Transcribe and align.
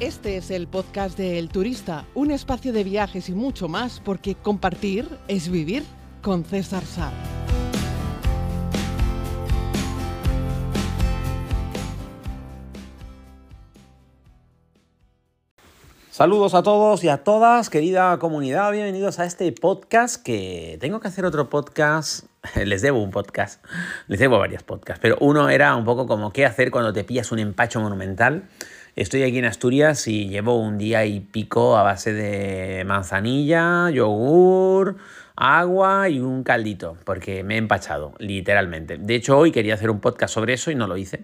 Este 0.00 0.36
es 0.36 0.52
el 0.52 0.68
podcast 0.68 1.18
de 1.18 1.40
El 1.40 1.48
Turista, 1.48 2.04
un 2.14 2.30
espacio 2.30 2.72
de 2.72 2.84
viajes 2.84 3.28
y 3.28 3.32
mucho 3.32 3.66
más, 3.66 4.00
porque 4.04 4.36
compartir 4.36 5.08
es 5.26 5.50
vivir 5.50 5.82
con 6.22 6.44
César 6.44 6.84
Sá. 6.84 7.10
Saludos 16.12 16.54
a 16.54 16.62
todos 16.62 17.02
y 17.02 17.08
a 17.08 17.24
todas, 17.24 17.68
querida 17.68 18.16
comunidad, 18.20 18.70
bienvenidos 18.70 19.18
a 19.18 19.24
este 19.24 19.50
podcast 19.50 20.22
que 20.22 20.78
tengo 20.80 21.00
que 21.00 21.08
hacer 21.08 21.24
otro 21.24 21.50
podcast, 21.50 22.24
les 22.64 22.82
debo 22.82 23.02
un 23.02 23.10
podcast, 23.10 23.64
les 24.06 24.20
debo 24.20 24.38
varios 24.38 24.62
podcasts, 24.62 25.00
pero 25.02 25.16
uno 25.20 25.48
era 25.48 25.74
un 25.74 25.84
poco 25.84 26.06
como 26.06 26.32
qué 26.32 26.46
hacer 26.46 26.70
cuando 26.70 26.92
te 26.92 27.02
pillas 27.02 27.32
un 27.32 27.40
empacho 27.40 27.80
monumental. 27.80 28.48
Estoy 28.98 29.22
aquí 29.22 29.38
en 29.38 29.44
Asturias 29.44 30.08
y 30.08 30.28
llevo 30.28 30.60
un 30.60 30.76
día 30.76 31.04
y 31.06 31.20
pico 31.20 31.76
a 31.76 31.84
base 31.84 32.12
de 32.12 32.82
manzanilla, 32.84 33.90
yogur, 33.90 34.96
agua 35.36 36.08
y 36.08 36.18
un 36.18 36.42
caldito, 36.42 36.96
porque 37.04 37.44
me 37.44 37.54
he 37.54 37.58
empachado, 37.58 38.14
literalmente. 38.18 38.98
De 38.98 39.14
hecho, 39.14 39.38
hoy 39.38 39.52
quería 39.52 39.74
hacer 39.74 39.90
un 39.90 40.00
podcast 40.00 40.34
sobre 40.34 40.54
eso 40.54 40.72
y 40.72 40.74
no 40.74 40.88
lo 40.88 40.96
hice. 40.96 41.22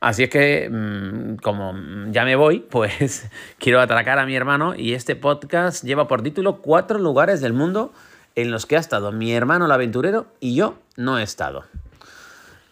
Así 0.00 0.24
es 0.24 0.30
que, 0.30 0.68
mm, 0.68 1.36
como 1.36 1.72
ya 2.10 2.24
me 2.24 2.34
voy, 2.34 2.58
pues 2.68 3.30
quiero 3.56 3.80
atracar 3.80 4.18
a 4.18 4.26
mi 4.26 4.34
hermano 4.34 4.74
y 4.74 4.94
este 4.94 5.14
podcast 5.14 5.84
lleva 5.84 6.08
por 6.08 6.24
título 6.24 6.60
Cuatro 6.60 6.98
lugares 6.98 7.40
del 7.40 7.52
mundo 7.52 7.92
en 8.34 8.50
los 8.50 8.66
que 8.66 8.76
ha 8.76 8.80
estado 8.80 9.12
mi 9.12 9.32
hermano 9.32 9.66
el 9.66 9.70
aventurero 9.70 10.26
y 10.40 10.56
yo 10.56 10.74
no 10.96 11.20
he 11.20 11.22
estado. 11.22 11.62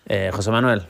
Eh, 0.06 0.30
José 0.32 0.50
Manuel. 0.50 0.88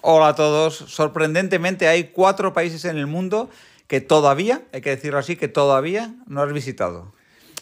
Hola 0.00 0.28
a 0.28 0.34
todos. 0.36 0.76
Sorprendentemente 0.76 1.88
hay 1.88 2.04
cuatro 2.04 2.52
países 2.52 2.84
en 2.84 2.98
el 2.98 3.08
mundo 3.08 3.50
que 3.88 4.00
todavía, 4.00 4.62
hay 4.72 4.80
que 4.80 4.90
decirlo 4.90 5.18
así, 5.18 5.34
que 5.34 5.48
todavía 5.48 6.14
no 6.26 6.40
has 6.40 6.52
visitado. 6.52 7.12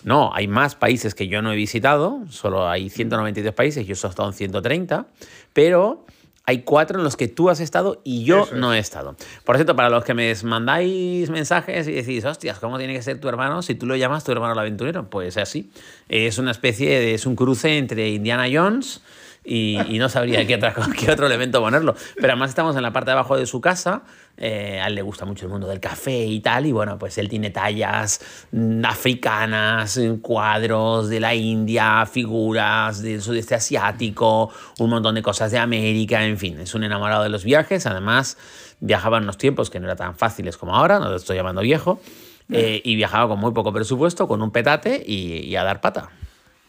No, 0.05 0.35
hay 0.35 0.47
más 0.47 0.75
países 0.75 1.15
que 1.15 1.29
yo 1.29 1.41
no 1.41 1.53
he 1.53 1.57
visitado, 1.57 2.21
solo 2.29 2.69
hay 2.69 2.91
192 2.91 3.55
países, 3.55 3.87
yo 3.87 3.93
he 3.93 3.95
estado 3.95 4.29
en 4.29 4.35
130, 4.35 5.07
pero 5.55 6.05
hay 6.45 6.63
cuatro 6.63 6.99
en 6.99 7.05
los 7.05 7.17
que 7.17 7.27
tú 7.27 7.49
has 7.49 7.59
estado 7.59 8.03
y 8.05 8.25
yo 8.25 8.47
no 8.53 8.75
he 8.75 8.79
estado. 8.79 9.17
Por 9.45 9.57
cierto, 9.57 9.75
para 9.75 9.89
los 9.89 10.05
que 10.05 10.13
me 10.13 10.33
mandáis 10.45 11.31
mensajes 11.31 11.89
y 11.89 11.93
decís, 11.93 12.25
hostias, 12.25 12.59
¿cómo 12.59 12.77
tiene 12.77 12.93
que 12.93 13.03
ser 13.03 13.19
tu 13.19 13.29
hermano 13.29 13.63
si 13.63 13.75
tú 13.75 13.87
lo 13.87 13.97
llamas 13.97 14.25
tu 14.25 14.31
hermano 14.31 14.53
el 14.53 14.59
aventurero? 14.59 15.09
Pues 15.09 15.39
así. 15.39 15.71
Es 16.09 16.39
una 16.39 16.51
especie 16.53 17.01
de, 17.01 17.15
es 17.15 17.25
un 17.25 17.35
cruce 17.35 17.79
entre 17.79 18.11
Indiana 18.11 18.47
Jones 18.53 19.01
y, 19.47 19.99
no 19.99 20.09
sabría 20.09 20.47
qué, 20.47 20.59
qué, 20.99 21.11
otro 21.11 21.27
elemento 21.27 21.61
ponerlo. 21.61 21.95
Pero 22.17 22.29
además 22.29 22.51
estamos 22.51 22.75
en 22.77 22.83
la 22.83 22.93
parte 22.93 23.11
de 23.11 23.13
abajo 23.13 23.37
de 23.37 23.47
su 23.47 23.61
casa. 23.61 24.03
Eh, 24.37 24.81
a 24.83 24.89
él 24.89 24.97
le 24.97 25.03
gusta 25.03 25.25
mucho 25.25 25.47
el 25.47 25.53
mundo 25.53 25.69
del 25.69 25.79
café 25.79 26.25
y 26.27 26.41
tal. 26.41 26.67
Y 26.67 26.73
bueno, 26.73 26.99
pues 26.99 27.17
él 27.19 27.29
tiene 27.29 27.51
tallas 27.51 28.21
mm, 28.51 28.85
africanas, 28.85 30.01
cuadros 30.21 31.09
de 31.09 31.21
la 31.21 31.35
India, 31.35 32.05
figuras 32.07 33.03
del 33.03 33.23
sudeste 33.23 33.55
asiático, 33.55 34.51
un 34.79 34.91
montón 34.91 35.15
de 35.15 35.23
cosas 35.23 35.53
de 35.53 35.59
América, 35.59 36.25
en 36.25 36.39
fin. 36.39 36.59
Es 36.59 36.75
un 36.75 36.83
enamorado 36.83 37.23
de 37.23 37.29
los 37.29 37.45
viajes. 37.45 37.87
Además, 37.87 38.37
viajaba 38.81 39.19
en 39.19 39.25
unos 39.25 39.39
tiempos 39.39 39.71
que 39.71 39.79
no 39.79 39.87
eran 39.87 39.97
tan 39.97 40.17
fáciles 40.17 40.57
como 40.57 40.75
ahora, 40.75 40.99
no 40.99 41.09
te 41.09 41.17
estoy 41.17 41.37
llamando 41.37 41.63
viejo. 41.63 42.01
Eh, 42.49 42.81
y 42.85 42.95
viajaba 42.95 43.27
con 43.27 43.41
muy 43.41 43.53
poco 43.53 43.73
presupuesto, 43.73 44.29
con 44.29 44.41
un 44.41 44.53
petate 44.53 45.03
y 45.05 45.55
a 45.57 45.65
dar 45.65 45.81
pata. 45.81 46.11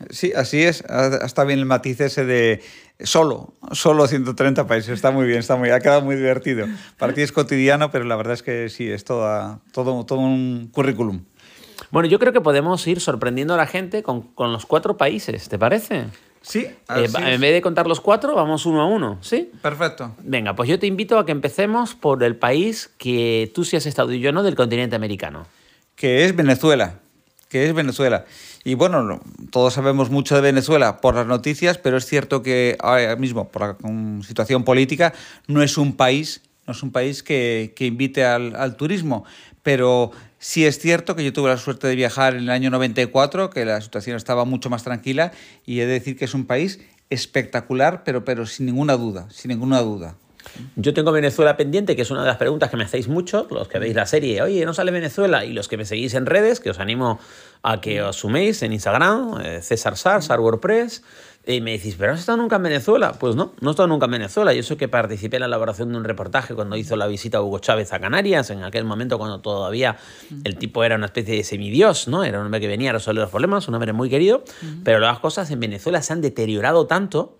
Sí, 0.10 0.34
así 0.36 0.64
es. 0.64 0.84
Está 1.24 1.44
bien 1.44 1.60
el 1.60 1.66
matiz 1.66 2.00
ese 2.02 2.26
de 2.26 2.62
solo, 3.00 3.54
solo 3.72 4.08
130 4.08 4.68
países. 4.68 4.90
Está 4.90 5.12
muy 5.12 5.26
bien, 5.26 5.40
está 5.40 5.56
muy, 5.56 5.70
ha 5.70 5.80
quedado 5.80 6.02
muy 6.02 6.16
divertido. 6.16 6.68
Para 6.98 7.14
ti 7.14 7.22
es 7.22 7.32
cotidiano, 7.32 7.92
pero 7.92 8.06
la 8.06 8.16
verdad 8.16 8.34
es 8.34 8.44
que 8.44 8.70
sí, 8.70 8.90
es 8.90 9.04
todo, 9.04 9.62
todo, 9.72 10.06
todo 10.06 10.20
un 10.20 10.70
currículum. 10.72 11.24
Bueno, 11.92 12.10
yo 12.10 12.20
creo 12.20 12.34
que 12.34 12.42
podemos 12.42 12.86
ir 12.88 13.00
sorprendiendo 13.00 13.54
a 13.54 13.58
la 13.58 13.68
gente 13.68 14.04
con, 14.04 14.22
con 14.22 14.52
los 14.52 14.66
cuatro 14.66 14.98
países, 14.98 15.48
¿te 15.48 15.60
parece? 15.60 16.06
Sí. 16.42 16.60
Eh, 16.60 17.10
en 17.16 17.42
vez 17.42 17.54
de 17.54 17.62
contar 17.62 17.88
los 17.88 18.00
cuatro, 18.00 18.34
vamos 18.36 18.66
uno 18.66 18.82
a 18.82 18.86
uno, 18.86 19.18
¿sí? 19.22 19.52
Perfecto. 19.62 20.16
Venga, 20.24 20.56
pues 20.56 20.70
yo 20.70 20.80
te 20.80 20.88
invito 20.88 21.20
a 21.20 21.26
que 21.26 21.32
empecemos 21.32 21.94
por 21.96 22.24
el 22.24 22.36
país 22.36 22.90
que 22.98 23.52
tú 23.54 23.64
sí 23.64 23.76
has 23.76 23.86
estado 23.86 24.14
y 24.14 24.20
yo 24.20 24.32
no, 24.32 24.44
del 24.44 24.56
continente 24.56 24.96
americano. 24.96 25.46
Que 25.96 26.26
es 26.26 26.36
Venezuela. 26.36 27.00
Que 27.50 27.66
es 27.66 27.74
Venezuela. 27.74 28.26
Y 28.64 28.74
bueno, 28.74 29.22
todos 29.52 29.74
sabemos 29.74 30.10
mucho 30.10 30.36
de 30.36 30.42
Venezuela 30.42 31.00
por 31.00 31.16
las 31.16 31.28
noticias, 31.28 31.78
pero 31.78 31.98
es 31.98 32.06
cierto 32.06 32.44
que 32.44 32.76
ahora 32.80 33.16
mismo, 33.16 33.48
por 33.50 33.62
la 33.62 34.24
situación 34.24 34.64
política, 34.64 35.14
no 35.48 35.64
es 35.64 35.78
un 35.78 35.96
país, 35.96 36.42
no 36.66 36.74
es 36.74 36.84
un 36.84 36.92
país 36.92 37.24
que, 37.24 37.74
invite 37.80 38.26
al, 38.26 38.76
turismo. 38.76 39.24
Pero 39.64 40.12
sí 40.38 40.66
es 40.66 40.80
cierto 40.80 41.16
que 41.16 41.24
yo 41.24 41.32
tuve 41.32 41.50
la 41.50 41.58
suerte 41.58 41.88
de 41.88 41.96
viajar 41.96 42.36
en 42.36 42.44
el 42.44 42.50
año 42.50 42.70
94, 42.70 43.50
que 43.50 43.64
la 43.64 43.80
situación 43.80 44.18
estaba 44.18 44.44
mucho 44.44 44.70
más 44.70 44.84
tranquila, 44.84 45.32
y 45.66 45.80
he 45.80 45.86
de 45.86 45.94
decir 45.94 46.18
que 46.18 46.26
es 46.26 46.34
un 46.34 46.46
país 46.46 46.82
espectacular, 47.10 48.04
pero, 48.04 48.26
pero 48.26 48.46
sin 48.46 48.66
ninguna 48.66 48.98
duda, 48.98 49.28
sin 49.30 49.50
ninguna 49.50 49.80
duda. 49.80 50.16
Yo 50.76 50.94
tengo 50.94 51.12
Venezuela 51.12 51.58
pendiente, 51.58 51.96
que 51.96 52.02
es 52.02 52.12
una 52.12 52.22
de 52.22 52.28
las 52.28 52.38
preguntas 52.38 52.70
que 52.70 52.78
me 52.78 52.84
hacéis 52.84 53.08
mucho, 53.08 53.48
los 53.52 53.68
que 53.68 53.80
veis 53.80 53.96
la 53.96 54.06
serie, 54.06 54.42
oye, 54.42 54.66
¿no 54.66 54.74
sale 54.74 54.92
Venezuela? 54.92 55.46
Y 55.46 55.54
los 55.54 55.68
que 55.68 55.78
me 55.78 55.86
seguís 55.86 56.14
en 56.14 56.26
redes, 56.26 56.60
que 56.60 56.70
os 56.70 56.80
animo 56.80 57.20
a 57.64 57.82
que 57.82 58.02
os 58.02 58.16
suméis 58.16 58.62
en 58.64 58.74
Instagram, 58.74 59.42
eh, 59.44 59.62
César 59.62 59.98
Sar, 59.98 60.24
Sar 60.24 60.40
WordPress, 60.40 61.04
y 61.48 61.62
me 61.62 61.72
decís, 61.72 61.96
¿pero 61.98 62.12
has 62.12 62.20
estado 62.20 62.38
nunca 62.38 62.58
en 62.58 62.64
Venezuela? 62.64 63.14
Pues 63.14 63.38
no, 63.38 63.54
no 63.62 63.70
he 63.70 63.72
estado 63.72 63.88
nunca 63.88 64.06
en 64.06 64.12
Venezuela. 64.12 64.54
Yo 64.54 64.64
sé 64.64 64.76
que 64.76 64.90
participé 64.90 65.38
en 65.38 65.42
la 65.42 65.46
elaboración 65.46 65.94
de 65.94 65.98
un 65.98 66.04
reportaje 66.04 66.54
cuando 66.54 66.76
hizo 66.76 66.98
la 66.98 67.08
visita 67.08 67.38
a 67.38 67.42
Hugo 67.42 67.60
Chávez 67.60 67.94
a 67.94 68.02
Canarias, 68.02 68.50
en 68.50 68.64
aquel 68.64 68.84
momento 68.84 69.18
cuando 69.18 69.40
todavía 69.40 69.96
el 70.44 70.58
tipo 70.58 70.84
era 70.84 70.98
una 70.98 71.06
especie 71.06 71.38
de 71.38 71.46
semidios, 71.46 72.10
¿no? 72.10 72.26
Era 72.26 72.40
un 72.40 72.48
hombre 72.48 72.60
que 72.60 72.68
venía 72.68 72.90
a 72.90 72.94
resolver 72.94 73.22
los 73.22 73.32
problemas, 73.32 73.66
un 73.70 73.76
hombre 73.76 73.94
muy 73.94 74.10
querido, 74.10 74.44
pero 74.84 75.00
las 75.00 75.20
cosas 75.20 75.50
en 75.50 75.62
Venezuela 75.62 76.02
se 76.02 76.12
han 76.12 76.20
deteriorado 76.20 76.86
tanto 76.86 77.38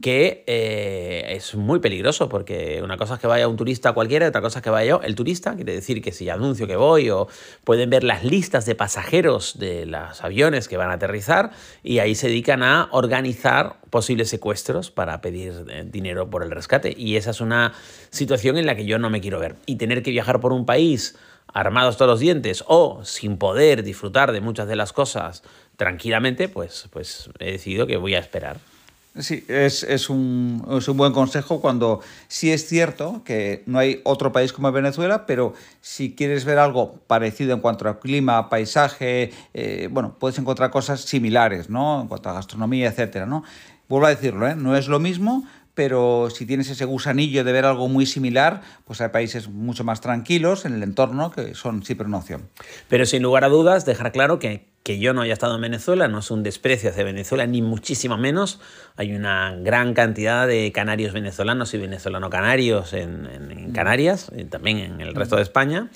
que 0.00 0.44
eh, 0.46 1.36
es 1.36 1.54
muy 1.54 1.78
peligroso 1.80 2.28
porque 2.28 2.80
una 2.82 2.96
cosa 2.96 3.14
es 3.14 3.20
que 3.20 3.26
vaya 3.26 3.48
un 3.48 3.56
turista 3.56 3.92
cualquiera, 3.92 4.28
otra 4.28 4.40
cosa 4.40 4.58
es 4.58 4.62
que 4.62 4.70
vaya 4.70 4.90
yo, 4.90 5.00
el 5.02 5.14
turista, 5.14 5.54
quiere 5.54 5.74
decir 5.74 6.02
que 6.02 6.12
si 6.12 6.28
anuncio 6.28 6.66
que 6.66 6.76
voy 6.76 7.10
o 7.10 7.28
pueden 7.64 7.90
ver 7.90 8.04
las 8.04 8.24
listas 8.24 8.66
de 8.66 8.74
pasajeros 8.74 9.57
de 9.58 9.86
los 9.86 10.22
aviones 10.22 10.68
que 10.68 10.76
van 10.76 10.90
a 10.90 10.94
aterrizar 10.94 11.50
y 11.82 11.98
ahí 11.98 12.14
se 12.14 12.28
dedican 12.28 12.62
a 12.62 12.88
organizar 12.92 13.76
posibles 13.90 14.28
secuestros 14.28 14.90
para 14.90 15.20
pedir 15.20 15.64
eh, 15.68 15.84
dinero 15.86 16.30
por 16.30 16.42
el 16.42 16.50
rescate. 16.50 16.94
Y 16.96 17.16
esa 17.16 17.30
es 17.30 17.40
una 17.40 17.72
situación 18.10 18.58
en 18.58 18.66
la 18.66 18.76
que 18.76 18.84
yo 18.84 18.98
no 18.98 19.10
me 19.10 19.20
quiero 19.20 19.38
ver. 19.38 19.56
Y 19.66 19.76
tener 19.76 20.02
que 20.02 20.10
viajar 20.10 20.40
por 20.40 20.52
un 20.52 20.66
país 20.66 21.16
armados 21.52 21.96
todos 21.96 22.10
los 22.10 22.20
dientes 22.20 22.64
o 22.66 23.04
sin 23.04 23.38
poder 23.38 23.82
disfrutar 23.82 24.32
de 24.32 24.40
muchas 24.40 24.68
de 24.68 24.76
las 24.76 24.92
cosas 24.92 25.42
tranquilamente, 25.76 26.48
pues, 26.48 26.88
pues 26.92 27.30
he 27.38 27.52
decidido 27.52 27.86
que 27.86 27.96
voy 27.96 28.14
a 28.14 28.18
esperar. 28.18 28.58
Sí, 29.18 29.44
es, 29.48 30.10
un, 30.10 30.62
buen 30.94 31.12
consejo 31.12 31.60
cuando 31.60 32.00
sí 32.28 32.52
es 32.52 32.68
cierto 32.68 33.22
que 33.24 33.64
no 33.66 33.80
hay 33.80 34.00
otro 34.04 34.30
país 34.30 34.52
como 34.52 34.70
Venezuela, 34.70 35.26
pero 35.26 35.54
si 35.80 36.14
quieres 36.14 36.44
ver 36.44 36.58
algo 36.58 37.00
parecido 37.08 37.52
en 37.52 37.60
cuanto 37.60 37.88
a 37.88 37.98
clima, 37.98 38.48
paisaje, 38.48 39.32
eh, 39.54 39.88
bueno, 39.90 40.14
puedes 40.20 40.38
encontrar 40.38 40.70
cosas 40.70 41.00
similares, 41.00 41.68
¿no? 41.68 42.02
En 42.02 42.06
cuanto 42.06 42.28
a 42.28 42.34
gastronomía, 42.34 42.88
etcétera, 42.88 43.26
¿no? 43.26 43.42
Vuelvo 43.88 44.06
a 44.06 44.10
decirlo, 44.10 44.46
¿eh? 44.46 44.54
no 44.54 44.76
es 44.76 44.86
lo 44.86 45.00
mismo, 45.00 45.44
pero 45.74 46.28
si 46.30 46.46
tienes 46.46 46.70
ese 46.70 46.84
gusanillo 46.84 47.42
de 47.42 47.52
ver 47.52 47.64
algo 47.64 47.88
muy 47.88 48.06
similar, 48.06 48.62
pues 48.84 49.00
hay 49.00 49.08
países 49.08 49.48
mucho 49.48 49.82
más 49.82 50.00
tranquilos 50.00 50.64
en 50.64 50.74
el 50.74 50.82
entorno 50.82 51.32
que 51.32 51.54
son 51.54 51.82
siempre 51.82 52.06
una 52.06 52.18
opción. 52.18 52.48
Pero 52.88 53.04
sin 53.04 53.22
lugar 53.22 53.44
a 53.44 53.48
dudas, 53.48 53.84
dejar 53.84 54.12
claro 54.12 54.38
que 54.38 54.66
que 54.82 54.98
yo 54.98 55.12
no 55.12 55.20
haya 55.20 55.34
estado 55.34 55.56
en 55.56 55.60
Venezuela 55.60 56.08
no 56.08 56.20
es 56.20 56.30
un 56.30 56.42
desprecio 56.42 56.90
hacia 56.90 57.04
Venezuela, 57.04 57.46
ni 57.46 57.60
muchísimo 57.60 58.16
menos. 58.16 58.60
Hay 58.96 59.14
una 59.14 59.54
gran 59.56 59.92
cantidad 59.92 60.46
de 60.46 60.72
canarios 60.72 61.12
venezolanos 61.12 61.74
y 61.74 61.78
venezolano-canarios 61.78 62.92
en, 62.94 63.26
en, 63.26 63.72
Canarias, 63.72 64.32
y 64.34 64.44
también 64.44 64.78
en 64.78 65.00
el 65.00 65.14
resto 65.14 65.36
de 65.36 65.42
España, 65.42 65.88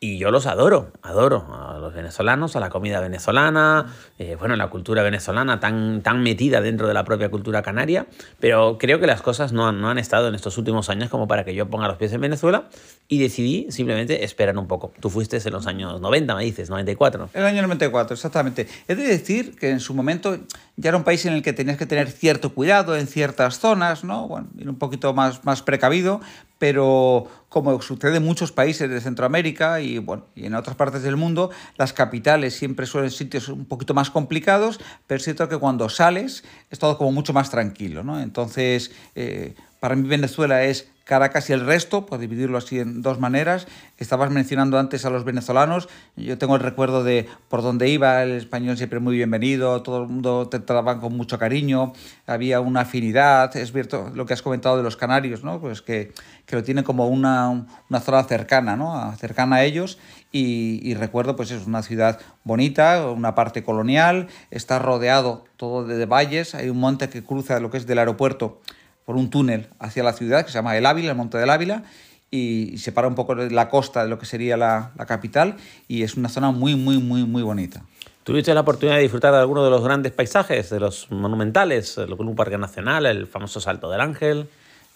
y 0.00 0.18
yo 0.18 0.30
los 0.30 0.46
adoro, 0.46 0.92
adoro 1.02 1.46
a 1.52 1.78
los 1.78 1.94
venezolanos, 1.94 2.56
a 2.56 2.60
la 2.60 2.68
comida 2.68 3.00
venezolana, 3.00 3.94
eh, 4.18 4.36
bueno, 4.38 4.56
la 4.56 4.68
cultura 4.68 5.02
venezolana 5.02 5.60
tan, 5.60 6.02
tan 6.02 6.22
metida 6.22 6.60
dentro 6.60 6.86
de 6.86 6.94
la 6.94 7.04
propia 7.04 7.30
cultura 7.30 7.62
canaria, 7.62 8.06
pero 8.38 8.76
creo 8.78 9.00
que 9.00 9.06
las 9.06 9.22
cosas 9.22 9.52
no 9.52 9.66
han, 9.66 9.80
no 9.80 9.88
han 9.88 9.98
estado 9.98 10.28
en 10.28 10.34
estos 10.34 10.58
últimos 10.58 10.90
años 10.90 11.08
como 11.08 11.26
para 11.26 11.44
que 11.44 11.54
yo 11.54 11.68
ponga 11.68 11.88
los 11.88 11.96
pies 11.96 12.12
en 12.12 12.20
Venezuela 12.20 12.68
y 13.08 13.18
decidí 13.18 13.66
simplemente 13.70 14.24
esperar 14.24 14.56
un 14.58 14.66
poco. 14.66 14.92
Tú 15.00 15.10
fuiste 15.10 15.36
en 15.36 15.52
los 15.52 15.66
años 15.66 16.00
90, 16.00 16.34
me 16.34 16.44
dices, 16.44 16.70
94. 16.70 17.30
El 17.32 17.44
año 17.44 17.62
94, 17.62 18.14
exactamente. 18.14 18.66
He 18.88 18.94
de 18.94 19.06
decir 19.06 19.56
que 19.56 19.70
en 19.70 19.80
su 19.80 19.94
momento 19.94 20.38
ya 20.76 20.90
era 20.90 20.98
un 20.98 21.04
país 21.04 21.24
en 21.24 21.32
el 21.32 21.42
que 21.42 21.52
tenías 21.52 21.78
que 21.78 21.86
tener 21.86 22.10
cierto 22.10 22.54
cuidado 22.54 22.96
en 22.96 23.06
ciertas 23.06 23.58
zonas, 23.58 24.04
¿no? 24.04 24.28
Bueno, 24.28 24.48
ir 24.58 24.68
un 24.68 24.78
poquito 24.78 25.14
más, 25.14 25.44
más 25.44 25.62
precavido, 25.62 26.20
pero 26.58 27.26
como 27.48 27.80
sucede 27.80 28.18
en 28.18 28.24
muchos 28.24 28.52
países 28.52 28.90
de 28.90 29.00
Centroamérica 29.00 29.80
y, 29.80 29.98
bueno, 29.98 30.26
y 30.34 30.46
en 30.46 30.54
otras 30.54 30.76
partes 30.76 31.02
del 31.02 31.16
mundo, 31.16 31.50
las 31.76 31.92
capitales 31.92 32.54
siempre 32.54 32.86
suelen 32.86 33.10
ser 33.10 33.18
sitios 33.18 33.48
un 33.48 33.64
poquito 33.64 33.94
más 33.94 34.10
complicados, 34.10 34.78
pero 35.06 35.16
es 35.16 35.24
cierto 35.24 35.48
que 35.48 35.56
cuando 35.56 35.88
sales 35.88 36.44
es 36.70 36.78
todo 36.78 36.98
como 36.98 37.12
mucho 37.12 37.32
más 37.32 37.50
tranquilo, 37.50 38.02
¿no? 38.04 38.20
Entonces, 38.20 38.90
eh, 39.14 39.54
para 39.80 39.96
mí 39.96 40.08
Venezuela 40.08 40.64
es 40.64 40.88
Caracas 41.06 41.48
y 41.50 41.52
el 41.52 41.64
resto, 41.64 42.04
por 42.04 42.18
dividirlo 42.18 42.58
así 42.58 42.80
en 42.80 43.00
dos 43.00 43.20
maneras. 43.20 43.68
Estabas 43.96 44.32
mencionando 44.32 44.76
antes 44.76 45.04
a 45.04 45.10
los 45.10 45.22
venezolanos. 45.22 45.88
Yo 46.16 46.36
tengo 46.36 46.56
el 46.56 46.62
recuerdo 46.62 47.04
de 47.04 47.28
por 47.48 47.62
donde 47.62 47.88
iba, 47.88 48.24
el 48.24 48.32
español 48.32 48.76
siempre 48.76 48.98
muy 48.98 49.14
bienvenido, 49.14 49.82
todo 49.82 50.02
el 50.02 50.08
mundo 50.08 50.48
te 50.48 50.58
trataban 50.58 50.98
con 50.98 51.16
mucho 51.16 51.38
cariño, 51.38 51.92
había 52.26 52.58
una 52.60 52.80
afinidad. 52.80 53.56
Es 53.56 53.70
cierto 53.70 54.10
lo 54.16 54.26
que 54.26 54.32
has 54.32 54.42
comentado 54.42 54.76
de 54.78 54.82
los 54.82 54.96
canarios, 54.96 55.44
¿no? 55.44 55.60
Pues 55.60 55.80
que, 55.80 56.12
que 56.44 56.56
lo 56.56 56.64
tienen 56.64 56.82
como 56.82 57.06
una, 57.06 57.50
una 57.88 58.00
zona 58.00 58.24
cercana, 58.24 58.76
¿no? 58.76 59.14
Cercana 59.16 59.56
a 59.56 59.64
ellos. 59.64 59.98
Y, 60.32 60.80
y, 60.82 60.94
recuerdo, 60.94 61.36
pues 61.36 61.52
es 61.52 61.68
una 61.68 61.84
ciudad 61.84 62.18
bonita, 62.42 63.08
una 63.08 63.36
parte 63.36 63.62
colonial, 63.62 64.26
está 64.50 64.80
rodeado 64.80 65.44
todo 65.56 65.86
de 65.86 66.04
valles, 66.04 66.56
hay 66.56 66.68
un 66.68 66.78
monte 66.78 67.08
que 67.08 67.22
cruza 67.22 67.60
lo 67.60 67.70
que 67.70 67.78
es 67.78 67.86
del 67.86 68.00
aeropuerto 68.00 68.60
por 69.06 69.16
un 69.16 69.30
túnel 69.30 69.68
hacia 69.78 70.02
la 70.02 70.12
ciudad 70.12 70.44
que 70.44 70.52
se 70.52 70.58
llama 70.58 70.76
El 70.76 70.84
Ávila, 70.84 71.12
el 71.12 71.16
Monte 71.16 71.38
del 71.38 71.48
Ávila, 71.48 71.84
y 72.30 72.76
separa 72.76 73.08
un 73.08 73.14
poco 73.14 73.34
la 73.34 73.70
costa 73.70 74.02
de 74.02 74.10
lo 74.10 74.18
que 74.18 74.26
sería 74.26 74.58
la, 74.58 74.90
la 74.98 75.06
capital 75.06 75.56
y 75.88 76.02
es 76.02 76.16
una 76.16 76.28
zona 76.28 76.50
muy, 76.50 76.74
muy, 76.74 76.98
muy, 76.98 77.24
muy 77.24 77.42
bonita. 77.42 77.82
¿Tuviste 78.26 78.52
la 78.52 78.62
oportunidad 78.62 78.96
de 78.96 79.02
disfrutar 79.02 79.32
de 79.32 79.38
alguno 79.38 79.62
de 79.62 79.70
los 79.70 79.84
grandes 79.84 80.10
paisajes, 80.10 80.68
de 80.68 80.80
los 80.80 81.08
monumentales, 81.12 81.96
un 81.96 82.34
parque 82.34 82.58
nacional, 82.58 83.06
el 83.06 83.28
famoso 83.28 83.60
Salto 83.60 83.88
del 83.88 84.00
Ángel? 84.00 84.48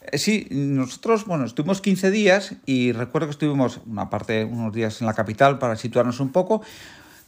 Eh, 0.03 0.19
sí, 0.19 0.49
nosotros, 0.51 1.27
bueno, 1.27 1.45
estuvimos 1.45 1.81
15 1.81 2.11
días 2.11 2.57
y 2.67 2.91
recuerdo 2.91 3.29
que 3.29 3.31
estuvimos 3.31 3.81
una 3.87 4.11
parte, 4.11 4.45
unos 4.45 4.73
días 4.73 5.01
en 5.01 5.07
la 5.07 5.15
capital 5.15 5.61
para 5.61 5.77
situarnos 5.77 6.19
un 6.19 6.33
poco, 6.33 6.63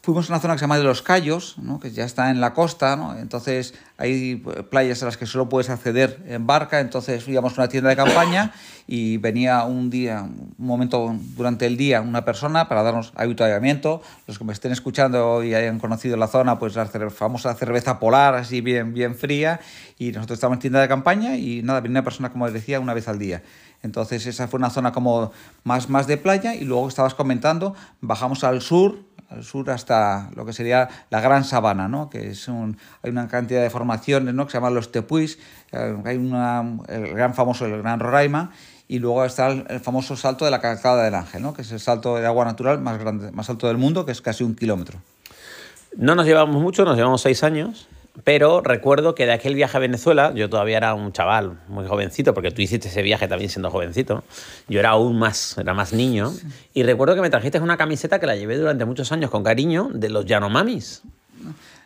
Fuimos 0.05 0.29
a 0.29 0.33
una 0.33 0.41
zona 0.41 0.55
que 0.55 0.59
se 0.59 0.65
llama 0.65 0.79
de 0.79 0.83
los 0.83 1.01
Cayos, 1.01 1.57
¿no? 1.59 1.79
que 1.79 1.93
ya 1.93 2.05
está 2.05 2.31
en 2.31 2.41
la 2.41 2.55
costa, 2.55 2.97
¿no? 2.97 3.17
entonces 3.17 3.73
hay 3.99 4.35
playas 4.69 5.01
a 5.05 5.07
las 5.07 5.17
que 5.17 5.27
solo 5.27 5.49
puedes 5.49 5.71
acceder 5.71 6.21
en 6.27 6.45
barca, 6.45 6.81
entonces 6.81 7.29
íbamos 7.29 7.57
a 7.57 7.63
una 7.63 7.69
tienda 7.69 7.89
de 7.89 7.95
campaña 7.95 8.53
y 8.89 9.19
venía 9.19 9.63
un 9.63 9.91
día, 9.91 10.23
un 10.23 10.55
momento 10.59 11.15
durante 11.37 11.67
el 11.67 11.77
día, 11.77 12.01
una 12.01 12.25
persona 12.25 12.69
para 12.69 12.83
darnos 12.83 13.13
avituallamiento. 13.15 14.03
Los 14.27 14.39
que 14.39 14.45
me 14.45 14.53
estén 14.53 14.73
escuchando 14.73 15.45
y 15.45 15.55
hayan 15.55 15.79
conocido 15.79 16.17
la 16.17 16.27
zona, 16.27 16.59
pues 16.59 16.75
la 16.75 16.87
famosa 17.11 17.55
cerveza 17.55 18.01
polar, 18.01 18.35
así 18.35 18.61
bien, 18.61 18.93
bien 18.93 19.15
fría, 19.15 19.61
y 19.99 20.11
nosotros 20.11 20.39
estábamos 20.39 20.57
en 20.57 20.63
tienda 20.63 20.81
de 20.81 20.89
campaña 20.89 21.37
y 21.37 21.63
nada, 21.63 21.81
venía 21.81 22.01
una 22.01 22.05
persona, 22.05 22.33
como 22.33 22.47
les 22.47 22.55
decía, 22.55 22.81
una 22.81 22.93
vez 22.93 23.07
al 23.07 23.21
día. 23.21 23.43
Entonces 23.83 24.27
esa 24.27 24.49
fue 24.49 24.59
una 24.59 24.71
zona 24.71 24.93
como 24.93 25.33
más, 25.65 25.89
más 25.89 26.07
de 26.07 26.17
playa 26.17 26.55
y 26.55 26.65
luego 26.65 26.89
estabas 26.89 27.15
comentando, 27.15 27.75
bajamos 28.01 28.45
al 28.45 28.63
sur, 28.63 28.99
sur 29.41 29.71
hasta 29.71 30.31
lo 30.35 30.45
que 30.45 30.53
sería 30.53 30.89
la 31.11 31.21
Gran 31.21 31.45
Sabana, 31.45 31.89
¿no? 31.89 32.11
que 32.11 32.31
es 32.31 32.49
un, 32.49 32.77
hay 33.03 33.11
una 33.11 33.29
cantidad 33.29 33.63
de 33.63 33.71
formaciones 33.71 34.35
¿no? 34.35 34.47
que 34.47 34.53
se 34.53 34.59
llaman 34.59 34.75
los 34.75 34.93
tepuis, 34.93 35.39
eh, 35.73 35.97
hay 36.05 36.17
una, 36.17 36.79
el 36.89 37.15
gran 37.15 37.35
famoso, 37.35 37.67
el 37.67 37.81
Gran 37.83 38.01
Roraima, 38.01 38.51
y 38.89 38.99
luego 38.99 39.25
está 39.25 39.49
el, 39.49 39.81
famoso 39.81 40.17
salto 40.17 40.45
de 40.45 40.51
la 40.51 40.61
Cascada 40.61 41.05
del 41.05 41.15
Ángel, 41.15 41.43
¿no? 41.43 41.55
que 41.55 41.63
es 41.63 41.73
el 41.73 41.81
salto 41.81 42.17
de 42.17 42.27
agua 42.27 42.45
natural 42.45 42.81
más, 42.81 42.99
grande, 42.99 43.33
más 43.33 43.49
alto 43.49 43.69
del 43.69 43.79
mundo, 43.79 44.05
que 44.05 44.13
es 44.13 44.21
casi 44.21 44.45
un 44.45 44.55
kilómetro. 44.55 44.99
No 45.97 46.15
nos 46.15 46.27
llevamos 46.27 46.61
mucho, 46.61 46.85
nos 46.85 46.97
llevamos 46.97 47.21
seis 47.21 47.43
años. 47.43 47.89
Pero 48.25 48.61
recuerdo 48.61 49.15
que 49.15 49.25
de 49.25 49.33
aquel 49.33 49.55
viaje 49.55 49.77
a 49.77 49.81
Venezuela, 49.81 50.33
yo 50.35 50.51
todavía 50.51 50.77
era 50.77 50.95
un 50.95 51.13
chaval 51.13 51.61
muy 51.69 51.87
jovencito, 51.87 52.35
porque 52.35 52.51
tú 52.51 52.61
hiciste 52.61 52.89
ese 52.89 53.03
viaje 53.03 53.27
también 53.27 53.51
siendo 53.51 53.71
jovencito. 53.71 54.23
Yo 54.69 54.81
era 54.81 54.91
aún 54.91 55.19
más, 55.19 55.57
era 55.57 55.73
más 55.73 55.95
niño. 55.95 56.33
Y 56.75 56.83
recuerdo 56.83 57.15
que 57.15 57.23
me 57.23 57.31
trajiste 57.31 57.59
una 57.61 57.79
camiseta 57.79 58.21
que 58.21 58.27
la 58.27 58.37
llevé 58.37 58.59
durante 58.59 58.85
muchos 58.85 59.13
años 59.13 59.31
con 59.31 59.43
cariño 59.43 59.89
de 59.95 60.11
los 60.11 60.27
Yanomamis. 60.27 61.03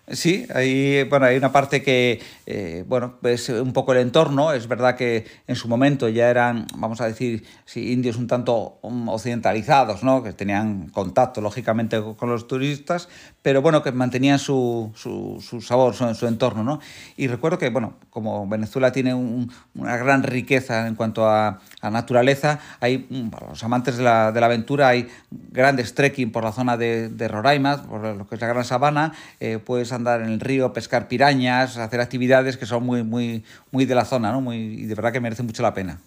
Sí, 0.08 0.46
hay, 0.54 1.02
bueno, 1.02 1.26
hay 1.26 1.36
una 1.36 1.50
parte 1.50 1.82
que, 1.82 2.20
eh, 2.46 2.84
bueno, 2.86 3.16
es 3.24 3.48
un 3.48 3.72
poco 3.72 3.92
el 3.92 3.98
entorno. 3.98 4.52
Es 4.52 4.68
verdad 4.68 4.96
que 4.96 5.26
en 5.48 5.56
su 5.56 5.66
momento 5.66 6.08
ya 6.08 6.30
eran, 6.30 6.66
vamos 6.76 7.00
a 7.00 7.08
decir, 7.08 7.44
sí, 7.64 7.90
indios 7.92 8.16
un 8.16 8.28
tanto 8.28 8.78
occidentalizados, 8.82 10.04
¿no? 10.04 10.22
Que 10.22 10.32
tenían 10.32 10.90
contacto, 10.90 11.40
lógicamente, 11.40 12.00
con 12.16 12.30
los 12.30 12.46
turistas, 12.46 13.08
pero 13.46 13.62
bueno, 13.62 13.80
que 13.80 13.92
mantenían 13.92 14.40
su, 14.40 14.90
su, 14.96 15.60
sabor, 15.60 15.94
su, 15.94 16.26
entorno, 16.26 16.64
¿no? 16.64 16.80
Y 17.16 17.28
recuerdo 17.28 17.58
que, 17.58 17.70
bueno, 17.70 17.94
como 18.10 18.44
Venezuela 18.48 18.90
tiene 18.90 19.14
un, 19.14 19.52
una 19.76 19.96
gran 19.96 20.24
riqueza 20.24 20.88
en 20.88 20.96
cuanto 20.96 21.30
a, 21.30 21.60
naturaleza, 21.80 22.58
hay, 22.80 23.06
mm, 23.08 23.28
para 23.30 23.46
los 23.50 23.62
amantes 23.62 23.98
de 23.98 24.02
la, 24.02 24.26
aventura, 24.30 24.88
hay 24.88 25.06
grandes 25.30 25.94
trekking 25.94 26.32
por 26.32 26.42
la 26.42 26.50
zona 26.50 26.76
de, 26.76 27.28
Roraima, 27.28 27.84
por 27.84 28.16
lo 28.16 28.26
que 28.26 28.34
es 28.34 28.40
la 28.40 28.48
Gran 28.48 28.64
Sabana, 28.64 29.12
eh, 29.38 29.60
pues 29.64 29.92
andar 29.92 30.22
en 30.22 30.30
el 30.30 30.40
río, 30.40 30.72
pescar 30.72 31.06
pirañas, 31.06 31.76
hacer 31.76 32.00
actividades 32.00 32.56
que 32.56 32.66
son 32.66 32.84
muy, 32.84 33.04
muy, 33.04 33.44
muy 33.70 33.84
de 33.84 33.94
la 33.94 34.04
zona, 34.04 34.32
¿no? 34.32 34.40
Muy, 34.40 34.56
y 34.56 34.86
de 34.86 34.94
verdad 34.96 35.12
que 35.12 35.20
merece 35.20 35.44
mucho 35.44 35.62
la 35.62 35.72
pena. 35.72 36.00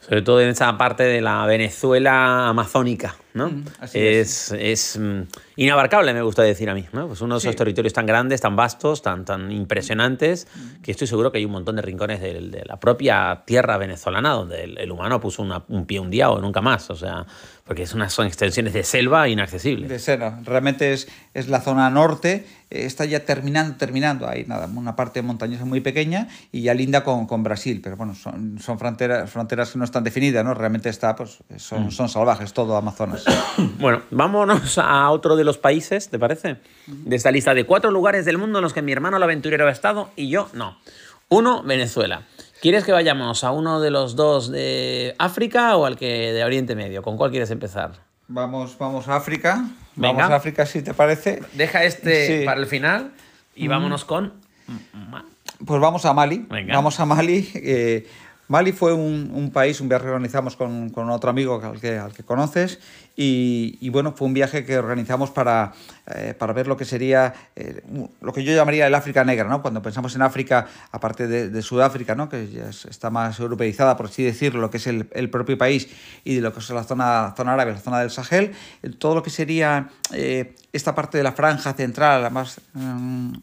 Sobre 0.00 0.20
todo 0.20 0.42
en 0.42 0.50
esa 0.50 0.76
parte 0.76 1.04
de 1.04 1.22
la 1.22 1.46
Venezuela 1.46 2.46
amazónica, 2.50 3.16
¿no? 3.34 3.50
Mm, 3.50 3.64
es, 3.92 4.52
es. 4.52 4.52
es 4.52 4.98
mm, 4.98 5.22
inabarcable, 5.56 6.14
me 6.14 6.22
gusta 6.22 6.42
decir 6.42 6.70
a 6.70 6.74
mí, 6.74 6.86
¿no? 6.92 7.08
Pues 7.08 7.20
uno 7.20 7.34
de 7.34 7.38
esos 7.38 7.52
sí. 7.52 7.56
territorios 7.56 7.92
tan 7.92 8.06
grandes, 8.06 8.40
tan 8.40 8.56
vastos, 8.56 9.02
tan, 9.02 9.24
tan 9.24 9.52
impresionantes, 9.52 10.46
que 10.82 10.92
estoy 10.92 11.06
seguro 11.06 11.30
que 11.30 11.38
hay 11.38 11.44
un 11.44 11.52
montón 11.52 11.76
de 11.76 11.82
rincones 11.82 12.20
de, 12.20 12.40
de 12.40 12.64
la 12.64 12.78
propia 12.78 13.42
tierra 13.44 13.76
venezolana 13.76 14.30
donde 14.30 14.64
el, 14.64 14.78
el 14.78 14.90
humano 14.90 15.20
puso 15.20 15.42
una, 15.42 15.62
un 15.68 15.84
pie 15.84 16.00
un 16.00 16.10
día 16.10 16.30
o 16.30 16.40
nunca 16.40 16.60
más, 16.60 16.88
o 16.90 16.94
sea, 16.94 17.26
porque 17.64 17.82
es 17.82 17.94
una, 17.94 18.10
son 18.10 18.26
extensiones 18.26 18.72
de 18.72 18.84
selva 18.84 19.28
inaccesibles. 19.28 19.88
De 19.88 19.98
selva, 19.98 20.40
realmente 20.44 20.92
es, 20.92 21.08
es 21.32 21.48
la 21.48 21.60
zona 21.60 21.88
norte, 21.90 22.46
está 22.70 23.04
ya 23.04 23.24
terminando, 23.24 23.76
terminando, 23.76 24.28
hay 24.28 24.44
nada, 24.44 24.66
una 24.66 24.96
parte 24.96 25.22
montañosa 25.22 25.64
muy 25.64 25.80
pequeña 25.80 26.28
y 26.52 26.62
ya 26.62 26.74
linda 26.74 27.04
con, 27.04 27.26
con 27.26 27.42
Brasil, 27.42 27.80
pero 27.82 27.96
bueno, 27.96 28.14
son, 28.14 28.58
son 28.60 28.78
fronteras, 28.78 29.30
fronteras 29.30 29.70
que 29.70 29.78
no 29.78 29.84
están 29.84 30.04
definidas, 30.04 30.44
¿no? 30.44 30.52
Realmente 30.54 30.90
está, 30.90 31.16
pues, 31.16 31.38
son, 31.56 31.86
mm. 31.86 31.90
son 31.90 32.08
salvajes, 32.08 32.52
todo 32.52 32.76
Amazonas. 32.76 33.23
bueno, 33.78 34.02
vámonos 34.10 34.78
a 34.78 35.10
otro 35.10 35.36
de 35.36 35.44
los 35.44 35.58
países, 35.58 36.08
¿te 36.08 36.18
parece? 36.18 36.56
De 36.86 37.16
esta 37.16 37.30
lista 37.30 37.54
de 37.54 37.64
cuatro 37.64 37.90
lugares 37.90 38.24
del 38.24 38.38
mundo 38.38 38.58
en 38.58 38.62
los 38.62 38.72
que 38.72 38.82
mi 38.82 38.92
hermano 38.92 39.16
el 39.16 39.22
aventurero 39.22 39.66
ha 39.66 39.70
estado 39.70 40.10
y 40.16 40.28
yo 40.28 40.48
no. 40.52 40.78
Uno, 41.28 41.62
Venezuela. 41.62 42.22
¿Quieres 42.60 42.84
que 42.84 42.92
vayamos 42.92 43.44
a 43.44 43.50
uno 43.50 43.80
de 43.80 43.90
los 43.90 44.16
dos 44.16 44.50
de 44.50 45.14
África 45.18 45.76
o 45.76 45.84
al 45.84 45.96
que 45.96 46.32
de 46.32 46.44
Oriente 46.44 46.74
Medio? 46.74 47.02
¿Con 47.02 47.16
cuál 47.16 47.30
quieres 47.30 47.50
empezar? 47.50 47.92
Vamos, 48.28 48.78
vamos 48.78 49.08
a 49.08 49.16
África. 49.16 49.64
Venga. 49.96 50.22
Vamos 50.22 50.32
a 50.32 50.36
África, 50.36 50.66
si 50.66 50.82
te 50.82 50.94
parece. 50.94 51.42
Deja 51.52 51.84
este 51.84 52.40
sí. 52.40 52.44
para 52.44 52.60
el 52.60 52.66
final 52.66 53.12
y 53.54 53.66
mm. 53.66 53.70
vámonos 53.70 54.04
con. 54.04 54.32
Pues 55.64 55.80
vamos 55.80 56.04
a 56.04 56.14
Mali. 56.14 56.46
Venga. 56.48 56.74
Vamos 56.74 56.98
a 57.00 57.04
Mali. 57.04 57.50
Eh, 57.54 58.06
Mali 58.48 58.72
fue 58.72 58.92
un, 58.92 59.30
un, 59.32 59.50
país, 59.50 59.80
un 59.80 59.88
viaje 59.88 60.04
que 60.04 60.10
organizamos 60.10 60.56
con, 60.56 60.90
con 60.90 61.08
otro 61.10 61.30
amigo 61.30 61.60
al 61.62 61.80
que, 61.80 61.98
al 61.98 62.12
que 62.12 62.22
conoces 62.22 62.78
y, 63.16 63.78
y, 63.80 63.90
bueno, 63.90 64.12
fue 64.12 64.26
un 64.26 64.34
viaje 64.34 64.64
que 64.64 64.76
organizamos 64.76 65.30
para, 65.30 65.72
eh, 66.14 66.34
para 66.36 66.52
ver 66.52 66.66
lo 66.66 66.76
que 66.76 66.84
sería 66.84 67.32
eh, 67.54 67.80
lo 68.20 68.32
que 68.32 68.42
yo 68.42 68.52
llamaría 68.52 68.88
el 68.88 68.94
África 68.94 69.24
negra, 69.24 69.48
¿no? 69.48 69.62
Cuando 69.62 69.80
pensamos 69.82 70.16
en 70.16 70.22
África, 70.22 70.66
aparte 70.90 71.28
de, 71.28 71.48
de 71.48 71.62
Sudáfrica, 71.62 72.16
¿no? 72.16 72.28
Que 72.28 72.50
ya 72.50 72.68
está 72.68 73.10
más 73.10 73.38
europeizada, 73.38 73.96
por 73.96 74.06
así 74.06 74.24
decirlo, 74.24 74.60
lo 74.60 74.70
que 74.70 74.78
es 74.78 74.88
el, 74.88 75.08
el, 75.12 75.30
propio 75.30 75.56
país 75.56 75.88
y 76.24 76.34
de 76.34 76.40
lo 76.40 76.52
que 76.52 76.58
es 76.58 76.68
la 76.70 76.82
zona, 76.82 77.34
zona 77.36 77.54
árabe, 77.54 77.72
la 77.72 77.78
zona 77.78 78.00
del 78.00 78.10
Sahel, 78.10 78.52
todo 78.98 79.14
lo 79.14 79.22
que 79.22 79.30
sería 79.30 79.90
eh, 80.12 80.56
esta 80.72 80.92
parte 80.94 81.16
de 81.16 81.24
la 81.24 81.32
franja 81.32 81.72
central, 81.72 82.22
la 82.22 82.30
más 82.30 82.60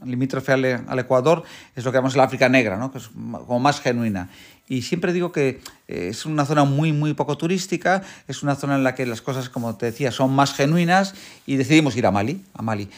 limítrofe 0.03 0.51
al, 0.51 0.65
al, 0.65 1.00
Ecuador, 1.00 1.43
es 1.74 1.86
lo 1.86 1.91
que 1.91 1.98
llamamos 1.98 2.15
el 2.15 2.22
África 2.22 2.50
negra, 2.50 2.75
¿no? 2.75 2.91
Que 2.91 2.98
es 2.98 3.08
como 3.08 3.60
más 3.62 3.79
genuina. 3.79 4.29
Y 4.68 4.84
siempre 4.84 5.12
digo 5.12 5.32
que 5.32 5.60
es 5.88 6.25
una 6.25 6.46
zona 6.46 6.63
muy, 6.63 6.94
muy 6.94 7.13
poco 7.13 7.38
turística, 7.38 8.03
es 8.27 8.41
una 8.41 8.56
zona 8.56 8.75
en 8.75 8.84
la 8.84 8.96
que 8.96 9.06
las 9.06 9.22
cosas, 9.22 9.50
como 9.50 9.75
te 9.75 9.88
decía, 9.88 10.12
son 10.12 10.34
más 10.34 10.53
genuinas 10.53 11.13
y 11.46 11.58
decidimos 11.58 11.96
ir 11.98 12.06
a 12.06 12.12
Mali. 12.12 12.41
A 12.53 12.62
Mali. 12.62 12.89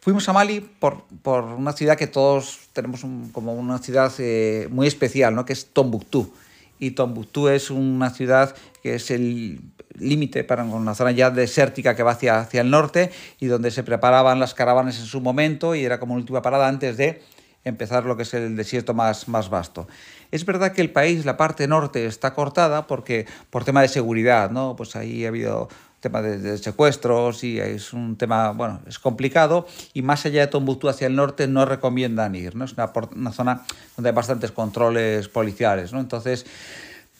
Fuimos 0.00 0.28
a 0.28 0.32
Mali 0.32 0.60
por, 0.60 1.04
por 1.22 1.44
una 1.44 1.72
ciudad 1.74 1.96
que 1.96 2.08
todos 2.08 2.58
tenemos 2.72 3.04
un, 3.04 3.30
como 3.30 3.54
una 3.54 3.78
ciudad 3.78 4.12
eh, 4.18 4.66
muy 4.68 4.88
especial, 4.88 5.32
¿no? 5.32 5.44
que 5.44 5.52
es 5.52 5.66
Tombuctú. 5.66 6.32
Y 6.80 6.90
Tombuctú 6.90 7.46
es 7.46 7.70
una 7.70 8.10
ciudad 8.10 8.56
que 8.82 8.96
es 8.96 9.12
el 9.12 9.60
límite 9.96 10.42
para 10.42 10.64
una 10.64 10.96
zona 10.96 11.12
ya 11.12 11.30
desértica 11.30 11.94
que 11.94 12.02
va 12.02 12.12
hacia, 12.12 12.40
hacia 12.40 12.62
el 12.62 12.70
norte 12.70 13.12
y 13.38 13.46
donde 13.46 13.70
se 13.70 13.84
preparaban 13.84 14.40
las 14.40 14.54
caravanas 14.54 14.98
en 14.98 15.06
su 15.06 15.20
momento 15.20 15.76
y 15.76 15.84
era 15.84 16.00
como 16.00 16.14
última 16.14 16.42
parada 16.42 16.66
antes 16.66 16.96
de 16.96 17.22
empezar 17.64 18.04
lo 18.04 18.16
que 18.16 18.22
es 18.22 18.34
el 18.34 18.56
desierto 18.56 18.94
más, 18.94 19.28
más 19.28 19.50
vasto. 19.50 19.86
Es 20.30 20.44
verdad 20.44 20.72
que 20.72 20.80
el 20.80 20.90
país, 20.90 21.24
la 21.24 21.36
parte 21.36 21.68
norte, 21.68 22.06
está 22.06 22.34
cortada 22.34 22.86
porque 22.86 23.26
por 23.50 23.64
tema 23.64 23.82
de 23.82 23.88
seguridad, 23.88 24.50
¿no? 24.50 24.74
Pues 24.76 24.96
ahí 24.96 25.24
ha 25.24 25.28
habido 25.28 25.68
tema 26.00 26.20
de, 26.20 26.38
de, 26.38 26.58
secuestros 26.58 27.44
y 27.44 27.60
es 27.60 27.92
un 27.92 28.16
tema, 28.16 28.50
bueno, 28.50 28.80
es 28.88 28.98
complicado 28.98 29.68
y 29.94 30.02
más 30.02 30.26
allá 30.26 30.40
de 30.40 30.46
Tombuctú 30.48 30.88
hacia 30.88 31.06
el 31.06 31.14
norte 31.14 31.46
no 31.46 31.64
recomiendan 31.64 32.34
ir, 32.34 32.56
¿no? 32.56 32.64
Es 32.64 32.72
una, 32.72 32.92
una 33.14 33.32
zona 33.32 33.62
donde 33.96 34.10
hay 34.10 34.14
bastantes 34.14 34.50
controles 34.50 35.28
policiales, 35.28 35.92
¿no? 35.92 36.00
Entonces, 36.00 36.44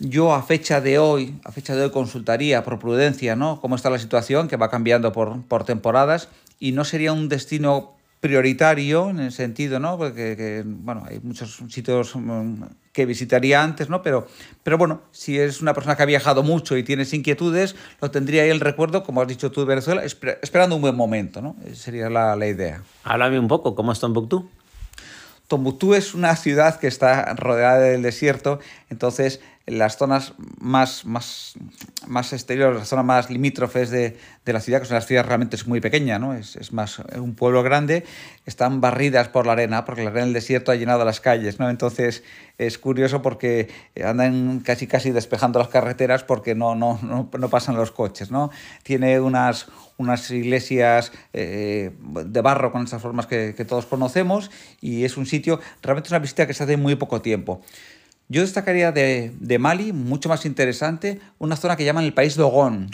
yo 0.01 0.35
a 0.35 0.43
fecha 0.43 0.81
de 0.81 0.99
hoy, 0.99 1.39
a 1.45 1.53
fecha 1.53 1.77
de 1.77 1.85
hoy 1.85 1.91
consultaría 1.91 2.65
por 2.65 2.81
prudencia, 2.81 3.37
¿no? 3.37 3.61
Cómo 3.61 3.77
está 3.77 3.89
la 3.89 4.01
situación, 4.01 4.49
que 4.49 4.57
va 4.57 4.69
cambiando 4.69 5.13
por, 5.13 5.43
por 5.43 5.65
temporadas 5.65 6.29
y 6.59 6.73
no 6.73 6.85
sería 6.85 7.13
un 7.13 7.29
destino 7.29 7.95
prioritario 8.23 9.11
en 9.11 9.19
el 9.19 9.33
sentido, 9.33 9.81
¿no? 9.81 9.99
Porque 9.99 10.37
que, 10.37 10.63
bueno, 10.65 11.03
hay 11.09 11.19
muchos 11.25 11.61
sitios 11.69 12.15
que 12.93 13.05
visitaría 13.05 13.61
antes, 13.61 13.89
¿no? 13.89 14.01
Pero, 14.01 14.29
pero 14.63 14.79
bueno, 14.79 15.03
si 15.11 15.41
es 15.41 15.61
una 15.61 15.75
persona 15.75 15.97
que 15.97 16.05
ha 16.05 16.07
viajado 16.07 16.45
mucho 16.45 16.77
y 16.77 16.85
tienes 16.85 17.13
inquietudes, 17.13 17.75
lo 18.01 18.13
tendría 18.13 18.45
ahí 18.45 18.51
el 18.51 18.61
recuerdo, 18.61 19.03
como 19.03 19.21
has 19.21 19.27
dicho 19.27 19.51
tú, 19.51 19.63
de 19.63 19.67
Venezuela, 19.67 20.05
esperando 20.05 20.77
un 20.77 20.83
buen 20.83 20.95
momento, 20.95 21.43
¿no? 21.43 21.57
Sería 21.75 22.09
la, 22.09 22.37
la 22.37 22.47
idea. 22.47 22.85
Háblame 23.03 23.41
un 23.41 23.49
poco, 23.49 23.75
¿cómo 23.75 23.91
es 23.91 23.99
Tombuctú? 23.99 24.49
Tombuctú 25.49 25.95
es 25.95 26.15
una 26.15 26.37
ciudad 26.37 26.79
que 26.79 26.87
está 26.87 27.35
rodeada 27.35 27.81
del 27.81 28.03
desierto, 28.03 28.61
entonces 28.89 29.41
las 29.67 29.97
zonas 29.97 30.35
más, 30.59 31.05
más, 31.05 31.55
más 32.07 32.33
exteriores, 32.33 32.81
las 32.81 32.89
zonas 32.89 33.05
más 33.05 33.31
limítrofes 33.31 33.91
de, 33.91 34.17
de 34.45 34.53
la 34.53 34.61
ciudad, 34.61 34.81
que 34.81 34.87
son 34.87 34.97
las 34.97 35.07
ciudades 35.07 35.27
realmente 35.27 35.57
es 35.57 35.67
muy 35.67 35.81
pequeña, 35.81 36.19
¿no? 36.19 36.35
es, 36.35 36.57
es, 36.57 36.73
más 36.73 37.01
un 37.17 37.35
pueblo 37.35 37.63
grande, 37.63 38.05
están 38.45 38.81
barridas 38.81 39.29
por 39.29 39.47
la 39.47 39.53
arena, 39.53 39.85
porque 39.85 40.03
la 40.03 40.11
arena 40.11 40.25
del 40.25 40.35
desierto 40.35 40.73
ha 40.73 40.75
llenado 40.75 41.05
las 41.05 41.21
calles. 41.21 41.61
¿no? 41.61 41.71
Entonces 41.71 42.25
es 42.59 42.79
curioso 42.79 43.23
porque 43.23 43.69
andan 44.05 44.61
casi 44.61 44.87
casi 44.87 45.13
despejando 45.13 45.59
las 45.59 45.69
carreteras 45.69 46.25
porque 46.25 46.55
no, 46.55 46.75
no, 46.75 46.99
no, 47.03 47.31
no 47.33 47.49
pasan 47.49 47.77
los 47.77 47.93
coches. 47.93 48.33
¿no? 48.33 48.51
Tiene 48.83 49.21
unas, 49.21 49.69
unas 49.97 50.29
iglesias 50.33 51.13
eh, 51.33 51.93
de 52.01 52.41
barro 52.41 52.73
con 52.73 52.85
esas 52.85 53.01
formas 53.01 53.27
que, 53.27 53.55
que 53.57 53.65
todos 53.65 53.87
conocemos 53.87 54.51
y 54.81 55.05
es 55.05 55.17
un 55.17 55.27
sitio, 55.27 55.61
realmente 55.83 56.09
es 56.09 56.13
una 56.13 56.19
visita 56.19 56.47
que 56.47 56.55
se 56.55 56.65
hace 56.65 56.73
en 56.73 56.83
muy 56.83 56.97
poco 56.97 57.23
tiempo. 57.23 57.63
Yo 58.33 58.41
destacaría 58.41 58.93
de, 58.93 59.31
de, 59.39 59.59
Mali, 59.59 59.93
mucho 59.93 60.31
más 60.31 60.47
interesante, 60.47 61.21
una 61.39 61.55
zona 61.55 61.77
que 61.77 61.85
llaman 61.85 62.05
el 62.05 62.15
país 62.15 62.35
Dogón. 62.35 62.89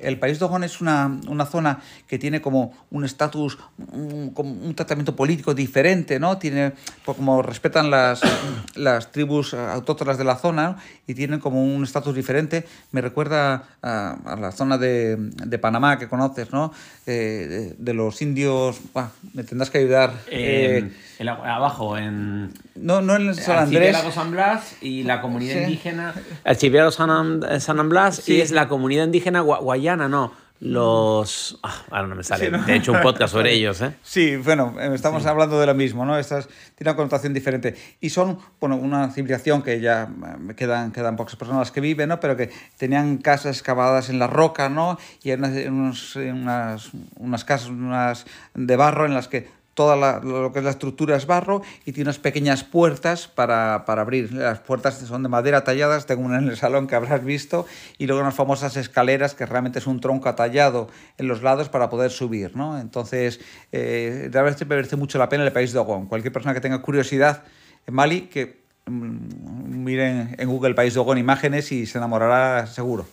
El 0.00 0.18
país 0.18 0.38
Dogón 0.38 0.64
es 0.64 0.80
una, 0.80 1.20
una 1.28 1.44
zona 1.44 1.80
que 2.06 2.18
tiene 2.18 2.40
como 2.40 2.72
un 2.90 3.04
estatus, 3.04 3.58
un, 3.92 4.32
un, 4.34 4.74
tratamiento 4.74 5.14
político 5.14 5.52
diferente, 5.52 6.18
¿no? 6.18 6.38
Tiene, 6.38 6.72
pues 7.04 7.18
como 7.18 7.42
respetan 7.42 7.90
las, 7.90 8.22
las 8.76 9.12
tribus 9.12 9.52
autóctonas 9.52 10.16
de 10.16 10.24
la 10.24 10.36
zona 10.36 10.78
y 11.06 11.12
tienen 11.12 11.38
como 11.38 11.62
un 11.62 11.84
estatus 11.84 12.14
diferente. 12.14 12.64
Me 12.90 13.02
recuerda 13.02 13.64
a, 13.82 14.16
a, 14.24 14.36
la 14.36 14.52
zona 14.52 14.78
de, 14.78 15.16
de 15.18 15.58
Panamá 15.58 15.98
que 15.98 16.08
conoces, 16.08 16.50
¿no? 16.50 16.72
Eh, 17.06 17.46
de, 17.46 17.74
de, 17.76 17.92
los 17.92 18.22
indios, 18.22 18.80
bah, 18.94 19.10
me 19.34 19.44
tendrás 19.44 19.68
que 19.68 19.78
ayudar. 19.78 20.14
Eh, 20.28 20.82
eh, 20.82 20.92
el, 21.18 21.28
abajo, 21.28 21.98
en. 21.98 22.54
No, 22.80 23.00
no 23.00 23.16
en 23.16 23.34
San 23.34 23.58
Andrés. 23.58 23.94
Archipiélago 23.94 24.10
San 24.12 24.30
Blas 24.30 24.76
y 24.80 25.02
la 25.02 25.20
comunidad 25.20 25.54
sí. 25.54 25.60
indígena. 25.60 26.14
Archipiélago 26.44 26.90
San, 26.90 27.60
San 27.60 27.88
Blas 27.88 28.16
sí. 28.16 28.36
y 28.36 28.40
es 28.40 28.50
la 28.50 28.68
comunidad 28.68 29.04
indígena 29.04 29.40
guayana, 29.40 30.08
no. 30.08 30.32
Los. 30.60 31.60
Ah, 31.62 31.84
ahora 31.90 32.08
no 32.08 32.16
me 32.16 32.24
sale. 32.24 32.46
Sí, 32.46 32.50
¿no? 32.50 32.66
He 32.66 32.76
hecho 32.76 32.90
un 32.90 33.00
podcast 33.00 33.32
sobre 33.32 33.52
ellos, 33.52 33.80
¿eh? 33.80 33.94
Sí, 34.02 34.34
bueno, 34.36 34.74
estamos 34.92 35.22
sí. 35.22 35.28
hablando 35.28 35.60
de 35.60 35.66
lo 35.66 35.74
mismo, 35.74 36.04
¿no? 36.04 36.18
Estas 36.18 36.48
tiene 36.74 36.90
una 36.90 36.96
connotación 36.96 37.32
diferente. 37.32 37.76
Y 38.00 38.10
son, 38.10 38.40
bueno, 38.58 38.74
una 38.74 39.08
civilización 39.12 39.62
que 39.62 39.80
ya 39.80 40.08
quedan, 40.56 40.90
quedan 40.90 41.14
pocas 41.14 41.36
personas 41.36 41.70
que 41.70 41.80
viven, 41.80 42.08
¿no? 42.08 42.18
Pero 42.18 42.36
que 42.36 42.50
tenían 42.76 43.18
casas 43.18 43.56
excavadas 43.56 44.10
en 44.10 44.18
la 44.18 44.26
roca, 44.26 44.68
¿no? 44.68 44.98
Y 45.22 45.30
en 45.30 45.44
unas, 45.44 46.16
unas, 46.16 46.90
unas 47.16 47.44
casas 47.44 47.68
unas 47.68 48.26
de 48.54 48.76
barro 48.76 49.06
en 49.06 49.14
las 49.14 49.28
que 49.28 49.46
toda 49.78 49.94
la, 49.94 50.18
lo 50.18 50.52
que 50.52 50.58
es 50.58 50.64
la 50.64 50.72
estructura 50.72 51.14
es 51.14 51.26
barro 51.26 51.62
y 51.86 51.92
tiene 51.92 52.08
unas 52.08 52.18
pequeñas 52.18 52.64
puertas 52.64 53.28
para, 53.28 53.84
para, 53.86 54.02
abrir. 54.02 54.32
Las 54.32 54.58
puertas 54.58 54.98
son 54.98 55.22
de 55.22 55.28
madera 55.28 55.62
talladas, 55.62 56.04
tengo 56.04 56.22
una 56.22 56.38
en 56.38 56.48
el 56.48 56.56
salón 56.56 56.88
que 56.88 56.96
habrás 56.96 57.24
visto, 57.24 57.64
y 57.96 58.08
luego 58.08 58.20
unas 58.20 58.34
famosas 58.34 58.76
escaleras 58.76 59.36
que 59.36 59.46
realmente 59.46 59.78
es 59.78 59.86
un 59.86 60.00
tronco 60.00 60.34
tallado 60.34 60.88
en 61.16 61.28
los 61.28 61.44
lados 61.44 61.68
para 61.68 61.88
poder 61.90 62.10
subir. 62.10 62.56
¿no? 62.56 62.80
Entonces, 62.80 63.38
eh, 63.70 64.28
realmente 64.32 64.64
me 64.64 64.74
merece 64.74 64.96
mucho 64.96 65.16
la 65.16 65.28
pena 65.28 65.44
el 65.44 65.52
país 65.52 65.72
de 65.72 65.78
Ogón. 65.78 66.06
Cualquier 66.06 66.32
persona 66.32 66.54
que 66.54 66.60
tenga 66.60 66.82
curiosidad 66.82 67.44
en 67.86 67.94
Mali, 67.94 68.22
que 68.22 68.64
mmm, 68.86 69.84
miren 69.84 70.34
en 70.36 70.48
Google 70.48 70.74
País 70.74 70.94
de 70.94 70.98
Ogón 70.98 71.18
imágenes 71.18 71.70
y 71.70 71.86
se 71.86 71.98
enamorará 71.98 72.66
seguro. 72.66 73.06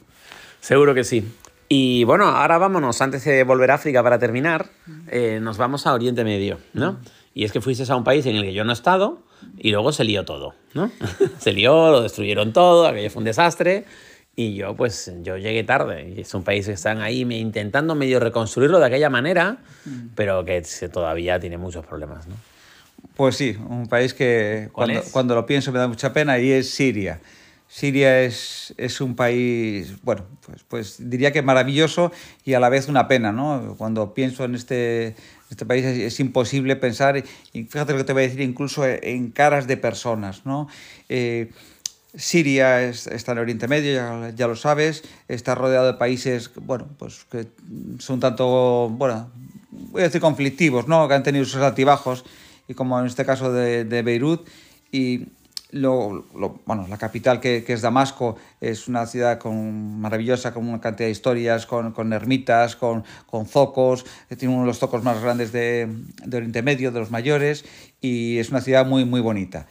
Seguro 0.61 0.95
que 0.95 1.03
sí. 1.03 1.31
Y 1.67 2.03
bueno, 2.03 2.25
ahora 2.25 2.57
vámonos, 2.57 3.01
antes 3.01 3.25
de 3.25 3.43
volver 3.43 3.71
a 3.71 3.75
África 3.75 4.03
para 4.03 4.19
terminar, 4.19 4.69
eh, 5.07 5.39
nos 5.41 5.57
vamos 5.57 5.87
a 5.87 5.93
Oriente 5.93 6.23
Medio, 6.23 6.59
¿no? 6.73 6.99
Y 7.33 7.43
es 7.43 7.51
que 7.51 7.59
fuiste 7.59 7.91
a 7.91 7.95
un 7.95 8.03
país 8.03 8.25
en 8.27 8.35
el 8.35 8.43
que 8.43 8.53
yo 8.53 8.63
no 8.63 8.71
he 8.71 8.73
estado 8.73 9.23
y 9.57 9.71
luego 9.71 9.91
se 9.91 10.03
lió 10.03 10.25
todo, 10.25 10.53
¿no? 10.73 10.91
se 11.39 11.51
lió, 11.51 11.91
lo 11.91 12.01
destruyeron 12.01 12.53
todo, 12.53 12.87
aquello 12.87 13.09
fue 13.09 13.19
un 13.19 13.25
desastre. 13.25 13.85
Y 14.37 14.53
yo, 14.55 14.75
pues, 14.75 15.11
yo 15.21 15.37
llegué 15.37 15.63
tarde. 15.63 16.13
Y 16.15 16.21
es 16.21 16.33
un 16.33 16.43
país 16.43 16.65
que 16.65 16.73
están 16.73 17.01
ahí 17.01 17.21
intentando 17.21 17.95
medio 17.95 18.19
reconstruirlo 18.19 18.79
de 18.79 18.85
aquella 18.85 19.09
manera, 19.09 19.57
pero 20.13 20.43
que 20.43 20.61
todavía 20.91 21.39
tiene 21.39 21.57
muchos 21.57 21.85
problemas, 21.85 22.27
¿no? 22.27 22.35
Pues 23.15 23.37
sí, 23.37 23.57
un 23.69 23.87
país 23.87 24.13
que 24.13 24.69
cuando, 24.73 25.01
cuando 25.11 25.35
lo 25.35 25.45
pienso 25.45 25.71
me 25.71 25.79
da 25.79 25.87
mucha 25.87 26.11
pena 26.11 26.37
y 26.37 26.51
es 26.51 26.69
Siria. 26.69 27.21
Siria 27.75 28.21
es, 28.21 28.73
es, 28.77 29.01
un 29.01 29.17
país, 29.17 30.01
bueno, 30.01 30.23
pues, 30.45 30.63
pues 30.65 30.95
diría 30.97 31.33
que 31.33 31.41
maravilloso 31.41 32.13
y 32.45 32.53
a 32.53 32.61
la 32.61 32.69
vez 32.69 32.87
una 32.87 33.09
pena, 33.09 33.33
¿no? 33.33 33.75
Cuando 33.77 34.13
pienso 34.13 34.45
en 34.45 34.55
este, 34.55 35.13
este 35.49 35.65
país 35.65 35.83
es, 35.83 36.21
imposible 36.21 36.77
pensar, 36.77 37.21
y 37.51 37.63
fíjate 37.63 37.91
lo 37.91 37.97
que 37.97 38.03
te 38.05 38.13
voy 38.13 38.23
a 38.23 38.27
decir, 38.27 38.39
incluso 38.39 38.85
en 38.85 39.29
caras 39.29 39.67
de 39.67 39.75
personas, 39.75 40.45
¿no? 40.45 40.69
Eh, 41.09 41.51
Siria 42.15 42.81
es, 42.81 43.07
está 43.07 43.33
en 43.33 43.39
Oriente 43.39 43.67
Medio, 43.67 43.93
ya, 43.93 44.31
ya, 44.33 44.47
lo 44.47 44.55
sabes, 44.55 45.03
está 45.27 45.53
rodeado 45.53 45.85
de 45.87 45.95
países, 45.95 46.51
bueno, 46.55 46.87
pues 46.97 47.25
que 47.29 47.45
son 47.99 48.21
tanto, 48.21 48.87
bueno, 48.89 49.29
voy 49.91 49.99
a 49.99 50.05
decir 50.05 50.21
conflictivos, 50.21 50.87
¿no? 50.87 51.09
Que 51.09 51.15
han 51.15 51.23
tenido 51.23 51.43
sus 51.43 51.61
altibajos, 51.61 52.23
y 52.69 52.73
como 52.73 52.97
en 53.01 53.07
este 53.07 53.25
caso 53.25 53.51
de, 53.51 53.83
de 53.83 54.01
Beirut, 54.01 54.47
y 54.93 55.25
lo, 55.75 56.25
lo, 56.33 56.61
bueno, 56.65 56.87
la 56.87 56.97
capital 56.97 57.41
que, 57.41 57.65
que, 57.65 57.73
es 57.73 57.81
Damasco 57.81 58.37
es 58.61 58.87
una 58.87 59.05
ciudad 59.05 59.37
con, 59.39 59.99
maravillosa, 59.99 60.53
con 60.53 60.69
una 60.69 60.79
cantidad 60.79 61.07
de 61.07 61.11
historias, 61.11 61.65
con, 61.65 61.91
con 61.91 62.13
ermitas, 62.13 62.77
con, 62.77 63.03
con, 63.25 63.45
zocos, 63.45 64.05
tiene 64.37 64.53
uno 64.53 64.63
de 64.63 64.67
los 64.67 64.79
zocos 64.79 65.03
más 65.03 65.21
grandes 65.21 65.51
de, 65.51 65.89
de, 66.23 66.37
Oriente 66.37 66.61
Medio, 66.61 66.91
de 66.93 67.01
los 67.01 67.11
mayores, 67.11 67.65
y 67.99 68.37
es 68.37 68.51
una 68.51 68.61
ciudad 68.61 68.85
muy, 68.85 69.03
muy 69.03 69.19
bonita. 69.19 69.67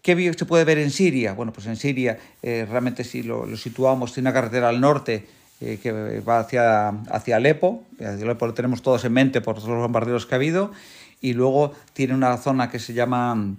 ¿Qué 0.00 0.32
se 0.32 0.46
puede 0.46 0.64
ver 0.64 0.78
en 0.78 0.90
Siria? 0.90 1.34
Bueno, 1.34 1.52
pues 1.52 1.66
en 1.66 1.76
Siria 1.76 2.18
eh, 2.42 2.66
realmente 2.68 3.04
si 3.04 3.22
lo, 3.22 3.44
lo, 3.44 3.58
situamos, 3.58 4.14
tiene 4.14 4.30
una 4.30 4.34
carretera 4.34 4.70
al 4.70 4.80
norte 4.80 5.26
eh, 5.60 5.78
que 5.82 6.20
va 6.20 6.40
hacia, 6.40 6.88
hacia 6.88 7.36
Alepo, 7.36 7.84
Alepo 8.00 8.46
lo 8.46 8.54
tenemos 8.54 8.80
todos 8.80 9.04
en 9.04 9.12
mente 9.12 9.42
por 9.42 9.56
todos 9.56 9.68
los 9.68 9.82
bombardeos 9.82 10.24
que 10.24 10.34
ha 10.34 10.36
habido, 10.36 10.72
y 11.20 11.34
luego 11.34 11.72
tiene 11.92 12.14
una 12.14 12.34
zona 12.38 12.70
que 12.70 12.78
se 12.78 12.94
llama 12.94 13.56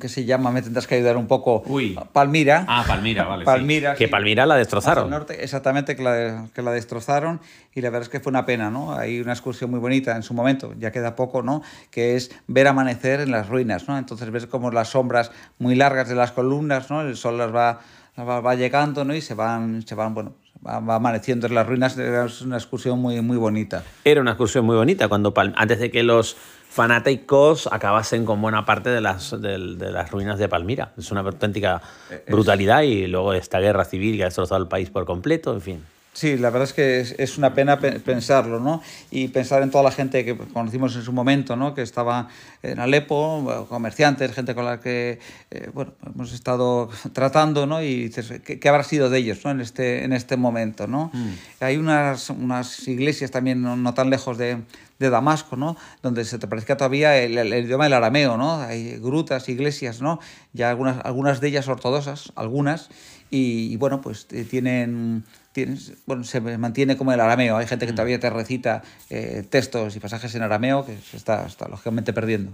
que 0.00 0.08
se 0.08 0.24
llama, 0.24 0.50
me 0.50 0.62
tendrás 0.62 0.86
que 0.86 0.94
ayudar 0.96 1.16
un 1.16 1.26
poco, 1.26 1.62
Uy. 1.66 1.98
Palmira. 2.12 2.64
Ah, 2.68 2.84
Palmira, 2.86 3.24
vale. 3.24 3.44
Palmira. 3.44 3.92
Sí. 3.92 3.98
Que 3.98 4.08
Palmira 4.08 4.46
la 4.46 4.56
destrozaron. 4.56 5.10
Norte, 5.10 5.42
exactamente, 5.42 5.96
que 5.96 6.02
la, 6.02 6.46
que 6.54 6.62
la 6.62 6.72
destrozaron 6.72 7.40
y 7.74 7.80
la 7.80 7.90
verdad 7.90 8.02
es 8.02 8.08
que 8.08 8.20
fue 8.20 8.30
una 8.30 8.44
pena, 8.44 8.70
¿no? 8.70 8.94
Hay 8.94 9.20
una 9.20 9.32
excursión 9.32 9.70
muy 9.70 9.80
bonita 9.80 10.14
en 10.14 10.22
su 10.22 10.34
momento, 10.34 10.74
ya 10.78 10.92
queda 10.92 11.16
poco, 11.16 11.42
¿no? 11.42 11.62
Que 11.90 12.16
es 12.16 12.30
ver 12.46 12.68
amanecer 12.68 13.20
en 13.20 13.30
las 13.30 13.48
ruinas, 13.48 13.88
¿no? 13.88 13.98
Entonces 13.98 14.30
ves 14.30 14.46
como 14.46 14.70
las 14.70 14.90
sombras 14.90 15.32
muy 15.58 15.74
largas 15.74 16.08
de 16.08 16.14
las 16.14 16.32
columnas, 16.32 16.90
¿no? 16.90 17.02
El 17.02 17.16
sol 17.16 17.38
las 17.38 17.54
va, 17.54 17.80
las 18.16 18.28
va, 18.28 18.40
va 18.40 18.54
llegando, 18.54 19.04
¿no? 19.04 19.14
Y 19.14 19.20
se 19.20 19.34
van, 19.34 19.86
se 19.86 19.94
van, 19.94 20.14
bueno, 20.14 20.34
va, 20.66 20.80
va, 20.80 20.96
amaneciendo 20.96 21.46
en 21.46 21.54
las 21.54 21.66
ruinas, 21.66 21.96
es 21.98 22.42
una 22.42 22.56
excursión 22.56 22.98
muy, 22.98 23.20
muy 23.20 23.36
bonita. 23.36 23.82
Era 24.04 24.20
una 24.20 24.32
excursión 24.32 24.64
muy 24.64 24.76
bonita, 24.76 25.08
cuando 25.08 25.32
antes 25.56 25.80
de 25.80 25.90
que 25.90 26.02
los 26.02 26.36
fanáticos 26.72 27.68
acabasen 27.70 28.24
con 28.24 28.40
buena 28.40 28.64
parte 28.64 28.88
de 28.88 29.02
las, 29.02 29.30
de, 29.30 29.76
de, 29.76 29.90
las 29.90 30.10
ruinas 30.10 30.38
de 30.38 30.48
Palmira. 30.48 30.92
Es 30.96 31.10
una 31.10 31.20
auténtica 31.20 31.82
brutalidad 32.28 32.80
y 32.80 33.06
luego 33.06 33.34
esta 33.34 33.60
guerra 33.60 33.84
civil 33.84 34.16
que 34.16 34.22
ha 34.22 34.26
destrozado 34.26 34.62
el 34.62 34.68
país 34.68 34.88
por 34.88 35.04
completo, 35.04 35.52
en 35.52 35.60
fin. 35.60 35.84
Sí, 36.14 36.36
la 36.36 36.50
verdad 36.50 36.68
es 36.68 36.74
que 36.74 37.00
es, 37.00 37.14
es, 37.18 37.38
una 37.38 37.54
pena 37.54 37.80
pensarlo, 37.80 38.60
¿no? 38.60 38.82
Y 39.10 39.28
pensar 39.28 39.62
en 39.62 39.70
toda 39.70 39.82
la 39.82 39.90
gente 39.90 40.26
que 40.26 40.36
conocimos 40.36 40.94
en 40.94 41.02
su 41.02 41.12
momento, 41.12 41.56
¿no? 41.56 41.74
Que 41.74 41.80
estaba 41.80 42.28
en 42.62 42.80
Alepo, 42.80 43.66
comerciantes, 43.70 44.30
gente 44.34 44.54
con 44.54 44.66
la 44.66 44.78
que, 44.78 45.20
eh, 45.50 45.70
bueno, 45.72 45.94
hemos 46.04 46.34
estado 46.34 46.90
tratando, 47.14 47.66
¿no? 47.66 47.82
Y 47.82 48.08
dices, 48.08 48.42
¿qué, 48.44 48.60
¿qué, 48.60 48.68
habrá 48.68 48.84
sido 48.84 49.08
de 49.08 49.20
ellos, 49.20 49.38
¿no? 49.42 49.52
En 49.52 49.62
este, 49.62 50.04
en 50.04 50.12
este 50.12 50.36
momento, 50.36 50.86
¿no? 50.86 51.10
Mm. 51.14 51.30
Hay 51.60 51.78
unas, 51.78 52.28
unas 52.28 52.86
iglesias 52.88 53.30
también 53.30 53.62
no, 53.62 53.76
no 53.76 53.94
tan 53.94 54.10
lejos 54.10 54.36
de, 54.36 54.58
de 54.98 55.08
Damasco, 55.08 55.56
¿no? 55.56 55.78
Donde 56.02 56.26
se 56.26 56.38
te 56.38 56.46
parezca 56.46 56.76
todavía 56.76 57.16
el, 57.16 57.38
el, 57.38 57.54
el, 57.54 57.64
idioma 57.64 57.84
del 57.84 57.94
arameo, 57.94 58.36
¿no? 58.36 58.60
Hay 58.60 58.98
grutas, 58.98 59.48
iglesias, 59.48 60.02
¿no? 60.02 60.20
Ya 60.52 60.68
algunas, 60.68 61.02
algunas 61.06 61.40
de 61.40 61.48
ellas 61.48 61.68
ortodoxas, 61.68 62.32
algunas, 62.36 62.90
y, 63.32 63.72
y 63.72 63.76
bueno, 63.76 64.00
pues 64.00 64.28
tienen 64.28 65.24
tienes, 65.52 65.92
bueno, 66.06 66.24
se 66.24 66.40
mantiene 66.40 66.96
como 66.96 67.12
el 67.12 67.20
arameo. 67.20 67.56
Hay 67.56 67.66
gente 67.66 67.86
que 67.86 67.92
todavía 67.92 68.18
te 68.18 68.30
recita 68.30 68.82
eh, 69.10 69.44
textos 69.48 69.94
y 69.96 70.00
pasajes 70.00 70.34
en 70.34 70.42
arameo 70.42 70.84
que 70.84 70.96
se 70.98 71.16
está, 71.16 71.46
está 71.46 71.68
lógicamente 71.68 72.12
perdiendo. 72.12 72.52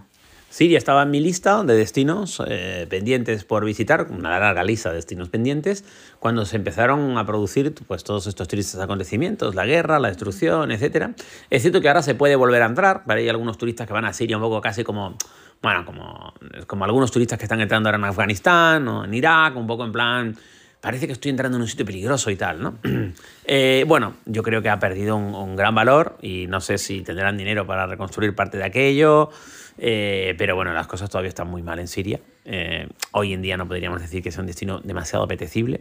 Siria 0.51 0.79
estaba 0.79 1.03
en 1.03 1.11
mi 1.11 1.21
lista 1.21 1.63
de 1.63 1.77
destinos 1.77 2.43
eh, 2.47 2.87
pendientes 2.89 3.45
por 3.45 3.67
visitar, 3.67 4.07
una 4.11 4.39
larga 4.41 4.65
lista 4.65 4.89
de 4.89 4.97
destinos 4.97 5.29
pendientes, 5.29 5.85
cuando 6.21 6.47
se 6.47 6.57
empezaron 6.57 7.19
a 7.19 7.27
producir 7.27 7.75
pues, 7.87 8.03
todos 8.03 8.27
estos 8.27 8.49
tristes 8.49 8.81
acontecimientos, 8.81 9.55
la 9.55 9.67
guerra, 9.67 9.99
la 9.99 10.09
destrucción, 10.09 10.71
etc. 10.71 11.11
Es 11.51 11.63
cierto 11.63 11.83
que 11.83 11.89
ahora 11.89 12.03
se 12.03 12.15
puede 12.15 12.35
volver 12.35 12.63
a 12.63 12.67
entrar, 12.67 13.03
hay 13.07 13.29
algunos 13.29 13.59
turistas 13.59 13.87
que 13.87 13.93
van 13.93 14.07
a 14.07 14.15
Siria 14.15 14.39
un 14.39 14.43
poco 14.43 14.63
casi 14.63 14.85
como 14.85 15.17
bueno, 15.61 15.85
como, 15.85 16.33
como 16.67 16.85
algunos 16.85 17.11
turistas 17.11 17.37
que 17.37 17.45
están 17.45 17.61
entrando 17.61 17.89
ahora 17.89 17.99
en 17.99 18.05
Afganistán 18.05 18.87
o 18.89 19.05
en 19.05 19.13
Irak, 19.13 19.57
un 19.57 19.67
poco 19.67 19.85
en 19.85 19.93
plan, 19.93 20.37
parece 20.81 21.07
que 21.07 21.13
estoy 21.13 21.31
entrando 21.31 21.57
en 21.57 21.63
un 21.63 21.69
sitio 21.69 21.85
peligroso 21.85 22.31
y 22.31 22.37
tal, 22.37 22.63
¿no? 22.63 22.79
Eh, 23.51 23.87
bueno, 23.89 24.13
yo 24.27 24.43
creo 24.43 24.61
que 24.61 24.69
ha 24.69 24.79
perdido 24.79 25.17
un, 25.17 25.57
gran 25.57 25.75
valor 25.75 26.19
y 26.21 26.47
no 26.49 26.61
sé 26.61 26.77
si 26.77 27.01
tendrán 27.01 27.39
dinero 27.39 27.67
para 27.67 27.87
reconstruir 27.87 28.35
parte 28.35 28.59
de 28.59 28.65
aquello, 28.65 29.31
eh, 29.79 30.35
pero 30.37 30.55
bueno, 30.55 30.75
las 30.75 30.87
cosas 30.87 31.09
todavía 31.09 31.31
están 31.31 31.49
muy 31.49 31.63
mal 31.63 31.79
en 31.79 31.89
Siria. 31.89 32.21
Eh, 32.45 32.87
hoy 33.13 33.33
en 33.33 33.41
día 33.41 33.57
no 33.57 33.67
podríamos 33.67 34.03
decir 34.03 34.23
que 34.23 34.31
sea 34.31 34.43
un 34.43 34.49
destino 34.49 34.81
demasiado 34.81 35.25
apetecible. 35.25 35.81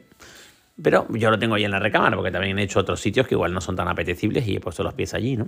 Pero 0.81 1.07
yo 1.09 1.31
lo 1.31 1.39
tengo 1.39 1.55
ahí 1.55 1.65
en 1.65 1.71
la 1.71 1.79
recámara 1.79 2.15
porque 2.15 2.31
también 2.31 2.59
he 2.59 2.63
hecho 2.63 2.79
otros 2.79 2.99
sitios 2.99 3.27
que 3.27 3.33
igual 3.33 3.51
no 3.51 3.61
son 3.61 3.75
tan 3.75 3.87
apetecibles 3.87 4.47
y 4.47 4.57
he 4.57 4.59
puesto 4.59 4.83
los 4.83 4.93
pies 4.93 5.15
allí, 5.15 5.35
¿no? 5.35 5.47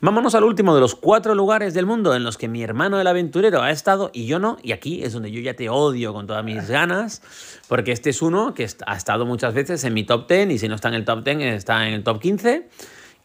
Vámonos 0.00 0.34
al 0.34 0.42
último 0.42 0.74
de 0.74 0.80
los 0.80 0.96
cuatro 0.96 1.36
lugares 1.36 1.72
del 1.72 1.86
mundo 1.86 2.16
en 2.16 2.24
los 2.24 2.36
que 2.36 2.48
mi 2.48 2.64
hermano 2.64 3.00
el 3.00 3.06
aventurero 3.06 3.62
ha 3.62 3.70
estado 3.70 4.10
y 4.12 4.26
yo 4.26 4.40
no. 4.40 4.58
Y 4.62 4.72
aquí 4.72 5.04
es 5.04 5.12
donde 5.12 5.30
yo 5.30 5.40
ya 5.40 5.54
te 5.54 5.68
odio 5.68 6.12
con 6.12 6.26
todas 6.26 6.44
mis 6.44 6.68
ganas 6.68 7.22
porque 7.68 7.92
este 7.92 8.10
es 8.10 8.22
uno 8.22 8.54
que 8.54 8.68
ha 8.86 8.96
estado 8.96 9.24
muchas 9.24 9.54
veces 9.54 9.84
en 9.84 9.94
mi 9.94 10.02
top 10.02 10.28
10 10.28 10.50
y 10.50 10.58
si 10.58 10.68
no 10.68 10.74
está 10.74 10.88
en 10.88 10.94
el 10.94 11.04
top 11.04 11.22
10 11.22 11.38
está 11.54 11.86
en 11.86 11.94
el 11.94 12.02
top 12.02 12.20
15 12.20 12.68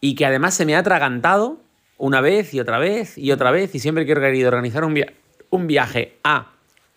y 0.00 0.14
que 0.14 0.24
además 0.24 0.54
se 0.54 0.64
me 0.64 0.76
ha 0.76 0.78
atragantado 0.78 1.58
una 1.98 2.20
vez 2.20 2.54
y 2.54 2.60
otra 2.60 2.78
vez 2.78 3.18
y 3.18 3.32
otra 3.32 3.50
vez 3.50 3.74
y 3.74 3.80
siempre 3.80 4.06
que 4.06 4.12
he 4.12 4.14
querido 4.14 4.48
organizar 4.48 4.84
un, 4.84 4.96
un 5.50 5.66
viaje 5.66 6.18
a 6.22 6.52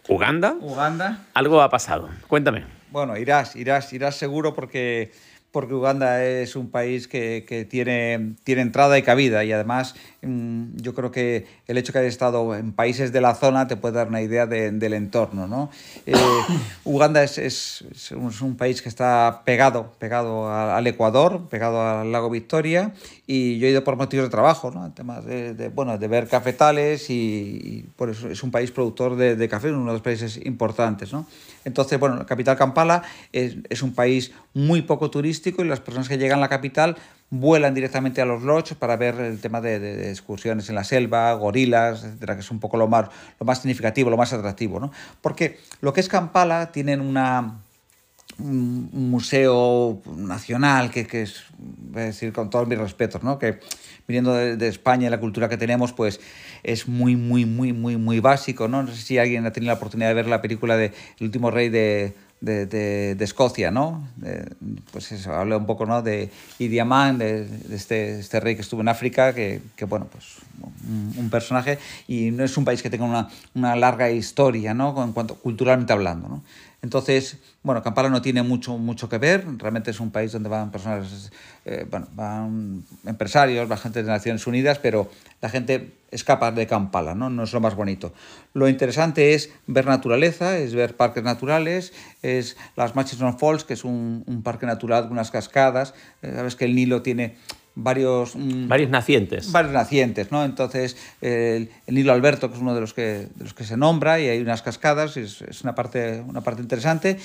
Uganda, 0.07 0.55
Uganda, 0.61 1.25
algo 1.33 1.61
ha 1.63 1.69
pasado. 1.69 2.09
Cuéntame. 2.27 2.75
Bueno, 2.95 3.17
irás, 3.17 3.57
irás, 3.57 3.91
irás 3.91 4.15
seguro 4.15 4.53
porque, 4.53 5.11
porque 5.51 5.73
Uganda 5.73 6.23
es 6.23 6.55
un 6.55 6.69
país 6.69 7.09
que, 7.09 7.43
que 7.45 7.65
tiene, 7.65 8.35
tiene 8.45 8.61
entrada 8.61 8.97
y 8.97 9.01
cabida 9.01 9.43
y 9.43 9.51
además 9.51 9.95
mm, 10.21 10.77
yo 10.77 10.93
creo 10.93 11.11
que 11.11 11.45
el 11.67 11.77
hecho 11.77 11.91
que 11.91 11.99
hayas 11.99 12.13
estado 12.13 12.55
en 12.55 12.71
países 12.71 13.11
de 13.11 13.19
la 13.19 13.35
zona 13.35 13.67
te 13.67 13.75
puede 13.75 13.95
dar 13.95 14.07
una 14.07 14.21
idea 14.21 14.45
de, 14.45 14.71
del 14.71 14.93
entorno. 14.93 15.45
¿no? 15.45 15.69
Eh, 16.05 16.13
Uganda 16.85 17.21
es, 17.21 17.37
es, 17.37 17.83
es, 17.91 18.11
un, 18.13 18.55
país 18.55 18.81
que 18.81 18.87
está 18.87 19.41
pegado, 19.43 19.91
pegado 19.99 20.49
al 20.49 20.87
Ecuador, 20.87 21.49
pegado 21.49 21.81
al 21.81 22.13
lago 22.13 22.29
Victoria 22.29 22.93
y 23.27 23.59
yo 23.59 23.67
he 23.67 23.71
ido 23.71 23.83
por 23.83 23.97
motivos 23.97 24.27
de 24.27 24.29
trabajo, 24.29 24.71
¿no? 24.71 24.89
temas 24.93 25.25
de, 25.25 25.53
de, 25.53 25.67
bueno, 25.67 25.97
de 25.97 26.07
ver 26.07 26.29
cafetales 26.29 27.09
y, 27.09 27.13
y, 27.13 27.85
por 27.97 28.09
eso 28.09 28.29
es 28.29 28.41
un 28.41 28.51
país 28.51 28.71
productor 28.71 29.17
de, 29.17 29.35
de 29.35 29.49
café, 29.49 29.69
uno 29.69 29.87
de 29.87 29.91
los 29.91 30.01
países 30.01 30.39
importantes. 30.45 31.11
¿no? 31.11 31.27
Entonces, 31.65 32.00
bueno, 32.00 32.15
la 32.15 32.25
capital 32.25 32.55
Kampala 32.55 33.03
es, 33.34 33.81
un 33.81 33.93
país 33.93 34.31
muy 34.53 34.84
poco 34.84 35.12
turístico 35.12 35.63
y 35.63 35.67
las 35.67 35.81
personas 35.81 36.07
que 36.07 36.17
llegan 36.17 36.38
a 36.38 36.41
la 36.41 36.50
capital 36.50 36.95
vuelan 37.29 37.74
directamente 37.74 38.22
a 38.22 38.25
los 38.25 38.43
lodges 38.43 38.77
para 38.77 38.95
ver 38.95 39.15
el 39.19 39.41
tema 39.41 39.60
de, 39.60 39.79
de, 39.79 39.98
de 39.98 40.12
excursiones 40.12 40.69
en 40.69 40.75
la 40.75 40.84
selva, 40.84 41.34
gorilas, 41.34 42.03
etcétera, 42.03 42.36
que 42.36 42.41
es 42.41 42.51
un 42.51 42.60
poco 42.60 42.77
lo 42.77 42.88
más, 42.88 43.10
lo 43.39 43.45
más 43.45 43.60
significativo, 43.60 44.10
lo 44.10 44.17
más 44.17 44.31
atractivo, 44.31 44.79
¿no? 44.79 44.91
Porque 45.22 45.60
lo 45.81 45.91
que 45.91 46.01
es 46.01 46.07
Kampala 46.07 46.72
tienen 46.72 47.01
una 47.01 47.64
un 48.39 49.09
museo 49.09 50.01
nacional 50.17 50.91
que, 50.91 51.07
que 51.07 51.23
es, 51.23 51.43
voy 51.57 52.01
a 52.01 52.05
decir 52.05 52.33
con 52.33 52.49
todos 52.49 52.67
mis 52.67 52.77
respetos, 52.77 53.23
¿no? 53.23 53.39
que 53.39 53.59
viniendo 54.07 54.33
de, 54.33 54.67
España 54.67 55.07
y 55.07 55.09
la 55.09 55.19
cultura 55.19 55.49
que 55.49 55.57
tenemos, 55.57 55.93
pues 55.93 56.19
es 56.63 56.87
muy, 56.87 57.15
muy, 57.15 57.45
muy, 57.45 57.73
muy, 57.73 57.97
muy 57.97 58.19
básico. 58.19 58.67
¿no? 58.67 58.83
no 58.83 58.93
sé 58.93 59.01
si 59.01 59.17
alguien 59.17 59.45
ha 59.45 59.51
tenido 59.51 59.71
la 59.71 59.77
oportunidad 59.77 60.09
de 60.09 60.15
ver 60.15 60.27
la 60.27 60.41
película 60.41 60.77
de 60.77 60.93
El 61.19 61.25
último 61.25 61.49
rey 61.51 61.69
de, 61.69 62.13
de, 62.41 63.15
de, 63.15 63.25
Escocia, 63.25 63.71
¿no? 63.71 64.07
De, 64.17 64.51
pues 64.91 65.11
eso, 65.11 65.33
habla 65.33 65.57
un 65.57 65.65
poco, 65.65 65.85
¿no? 65.85 66.01
De 66.01 66.29
Idi 66.59 66.77
de, 66.77 67.45
de 67.45 67.75
este, 67.75 68.19
este, 68.19 68.39
rey 68.39 68.55
que 68.55 68.61
estuvo 68.61 68.81
en 68.81 68.89
África, 68.89 69.33
que, 69.33 69.61
que 69.75 69.85
bueno, 69.85 70.07
pues 70.11 70.35
un, 70.87 71.13
un, 71.17 71.29
personaje, 71.29 71.79
y 72.07 72.31
no 72.31 72.43
es 72.43 72.55
un 72.57 72.65
país 72.65 72.83
que 72.83 72.89
tenga 72.89 73.05
una, 73.05 73.29
una 73.55 73.75
larga 73.75 74.11
historia, 74.11 74.73
¿no? 74.73 75.03
En 75.03 75.13
cuanto 75.13 75.35
culturalmente 75.35 75.93
hablando, 75.93 76.27
¿no? 76.27 76.43
Entonces, 76.85 77.39
bueno, 77.63 77.81
Kampala 77.81 78.09
no 78.09 78.21
tiene 78.21 78.43
mucho, 78.43 78.77
mucho 78.77 79.09
que 79.09 79.17
ver, 79.17 79.43
realmente 79.57 79.89
es 79.89 79.99
un 79.99 80.11
país 80.11 80.31
donde 80.31 80.49
van 80.49 80.69
personas, 80.69 81.31
eh, 81.65 81.83
bueno, 81.89 82.07
van 82.13 82.83
empresarios, 83.07 83.69
va 83.69 83.75
gente 83.75 84.03
de 84.03 84.07
Naciones 84.07 84.45
Unidas, 84.45 84.77
pero 84.77 85.09
la 85.41 85.50
gente 85.50 85.95
escapa 86.11 86.51
de 86.51 86.67
Kampala, 86.67 87.15
¿no? 87.15 87.31
no 87.31 87.41
es 87.41 87.53
lo 87.53 87.59
más 87.59 87.74
bonito. 87.74 88.13
Lo 88.53 88.69
interesante 88.69 89.33
es 89.33 89.50
ver 89.65 89.87
naturaleza, 89.87 90.59
es 90.59 90.75
ver 90.75 90.95
parques 90.95 91.24
naturales, 91.24 91.91
es 92.21 92.55
las 92.75 92.95
Murchison 92.95 93.39
Falls, 93.39 93.63
que 93.63 93.74
es 93.74 93.83
un, 93.83 94.24
un 94.27 94.43
parque 94.43 94.67
natural 94.67 95.05
con 95.05 95.13
unas 95.13 95.31
cascadas, 95.31 95.95
eh, 96.21 96.33
sabes 96.35 96.55
que 96.55 96.65
el 96.65 96.75
Nilo 96.75 97.01
tiene 97.01 97.35
varios... 97.75 98.35
Mmm, 98.35 98.68
varios 98.68 98.90
nacientes. 98.90 99.51
Varios 99.51 99.74
nacientes, 99.74 100.31
¿no? 100.31 100.44
Entonces, 100.44 100.98
el, 101.22 101.70
el, 101.85 101.96
Nilo 101.96 102.14
Alberto, 102.14 102.50
que 102.50 102.55
es 102.55 102.61
uno 102.61 102.74
de 102.74 102.81
los 102.81 102.94
que, 102.94 103.27
de 103.35 103.44
los 103.44 103.53
que 103.53 103.64
se 103.64 103.77
nombra, 103.77 104.20
y 104.20 104.27
hay 104.27 104.40
unas 104.40 104.61
cascadas, 104.61 105.18
es, 105.18 105.42
es 105.42 105.61
una, 105.61 105.75
parte, 105.75 106.22
una 106.22 106.42
parte 106.42 106.61
interesante. 106.61 107.18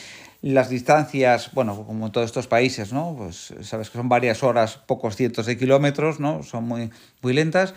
Las 0.42 0.70
distancias, 0.70 1.50
bueno, 1.52 1.84
como 1.86 2.06
en 2.06 2.12
todos 2.12 2.26
estos 2.26 2.46
países, 2.46 2.92
¿no? 2.92 3.14
Pues 3.16 3.54
sabes 3.62 3.90
que 3.90 3.98
son 3.98 4.08
varias 4.08 4.42
horas, 4.42 4.78
pocos 4.86 5.14
cientos 5.16 5.46
de 5.46 5.56
kilómetros, 5.56 6.18
¿no? 6.18 6.42
Son 6.42 6.64
muy, 6.64 6.90
muy 7.22 7.32
lentas. 7.32 7.74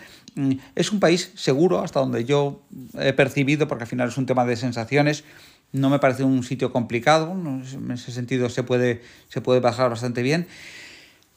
Es 0.74 0.90
un 0.90 0.98
país 0.98 1.30
seguro, 1.36 1.80
hasta 1.80 2.00
donde 2.00 2.24
yo 2.24 2.62
he 2.98 3.12
percibido, 3.12 3.68
porque 3.68 3.84
al 3.84 3.88
final 3.88 4.08
es 4.08 4.16
un 4.16 4.26
tema 4.26 4.44
de 4.44 4.56
sensaciones, 4.56 5.24
no 5.72 5.90
me 5.90 5.98
parece 5.98 6.24
un 6.24 6.42
sitio 6.42 6.72
complicado, 6.72 7.32
en 7.32 7.90
ese 7.90 8.12
sentido 8.12 8.48
se 8.48 8.62
puede, 8.62 9.02
se 9.28 9.40
puede 9.40 9.60
bajar 9.60 9.90
bastante 9.90 10.22
bien. 10.22 10.46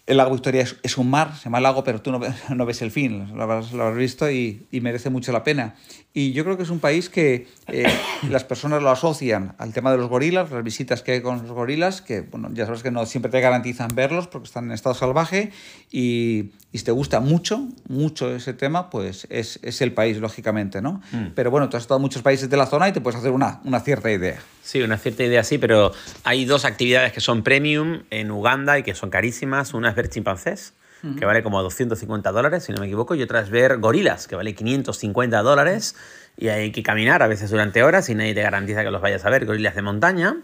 El 0.07 0.17
lago 0.17 0.31
Victoria 0.31 0.63
es, 0.63 0.77
es, 0.83 0.97
un 0.97 1.09
mar, 1.09 1.35
se 1.35 1.43
llama 1.45 1.59
lago, 1.59 1.83
pero 1.83 2.01
tú 2.01 2.11
no, 2.11 2.19
no 2.55 2.65
ves 2.65 2.81
el 2.81 2.91
fin, 2.91 3.35
lo 3.35 3.43
habrás, 3.43 3.73
lo 3.73 3.83
habrás 3.83 3.99
visto 3.99 4.31
y, 4.31 4.65
y, 4.71 4.81
merece 4.81 5.09
mucho 5.09 5.31
la 5.31 5.43
pena. 5.43 5.75
Y 6.13 6.31
yo 6.31 6.43
creo 6.43 6.57
que 6.57 6.63
es 6.63 6.71
un 6.71 6.79
país 6.79 7.09
que 7.09 7.47
eh, 7.67 7.85
las 8.29 8.43
personas 8.43 8.81
lo 8.81 8.89
asocian 8.89 9.53
al 9.59 9.73
tema 9.73 9.91
de 9.91 9.97
los 9.97 10.09
gorilas, 10.09 10.49
las 10.49 10.63
visitas 10.63 11.03
que 11.03 11.11
hay 11.11 11.21
con 11.21 11.43
los 11.43 11.51
gorilas, 11.51 12.01
que 12.01 12.21
bueno, 12.21 12.49
ya 12.53 12.65
sabes 12.65 12.81
que 12.81 12.89
no 12.89 13.05
siempre 13.05 13.29
te 13.29 13.39
garantizan 13.39 13.89
verlos 13.93 14.27
porque 14.27 14.47
están 14.47 14.65
en 14.65 14.71
estado 14.71 14.95
salvaje 14.95 15.51
y, 15.91 16.51
y 16.71 16.79
si 16.79 16.85
te 16.85 16.91
gusta 16.91 17.19
mucho, 17.19 17.67
mucho 17.87 18.35
ese 18.35 18.53
tema, 18.53 18.89
pues 18.89 19.27
es, 19.29 19.59
es 19.63 19.81
el 19.81 19.93
país, 19.93 20.17
lógicamente, 20.17 20.81
¿no? 20.81 21.01
Mm. 21.11 21.27
Pero 21.33 21.49
bueno, 21.49 21.69
tú 21.69 21.77
has 21.77 21.83
estado 21.83 21.97
en 21.97 22.01
muchos 22.01 22.21
países 22.21 22.49
de 22.49 22.57
la 22.57 22.65
zona 22.65 22.89
y 22.89 22.91
te 22.91 23.01
puedes 23.01 23.19
hacer 23.19 23.31
una, 23.31 23.61
una 23.63 23.79
cierta 23.79 24.11
idea. 24.11 24.39
Sí, 24.63 24.81
una 24.81 24.97
cierta 24.97 25.23
idea 25.23 25.43
sí, 25.43 25.57
pero 25.57 25.93
hay 26.23 26.43
dos 26.43 26.65
actividades 26.65 27.13
que 27.13 27.21
son 27.21 27.41
premium 27.41 28.03
en 28.09 28.31
Uganda 28.31 28.77
y 28.77 28.83
que 28.83 28.95
son 28.95 29.09
carísimas. 29.09 29.73
Una 29.73 29.91
es 29.91 29.95
ver 29.97 30.07
chimpancés, 30.09 30.73
uh 31.03 31.07
-huh. 31.07 31.19
que 31.19 31.25
vale 31.25 31.43
como 31.43 31.61
250 31.61 32.31
dólares, 32.31 32.63
si 32.63 32.71
no 32.71 32.79
me 32.79 32.85
equivoco, 32.85 33.15
y 33.15 33.21
otra 33.21 33.41
es 33.41 33.49
ver 33.49 33.79
gorilas, 33.79 34.27
que 34.27 34.37
vale 34.37 34.55
550 34.55 35.41
dólares, 35.41 35.95
y 36.37 36.47
hay 36.47 36.71
que 36.71 36.83
caminar 36.83 37.21
a 37.21 37.27
veces 37.27 37.49
durante 37.49 37.83
horas 37.83 38.07
y 38.09 38.15
nadie 38.15 38.33
te 38.33 38.41
garantiza 38.41 38.83
que 38.83 38.91
los 38.91 39.01
vayas 39.01 39.25
a 39.25 39.29
ver, 39.29 39.45
gorilas 39.45 39.75
de 39.75 39.81
montaña. 39.81 40.37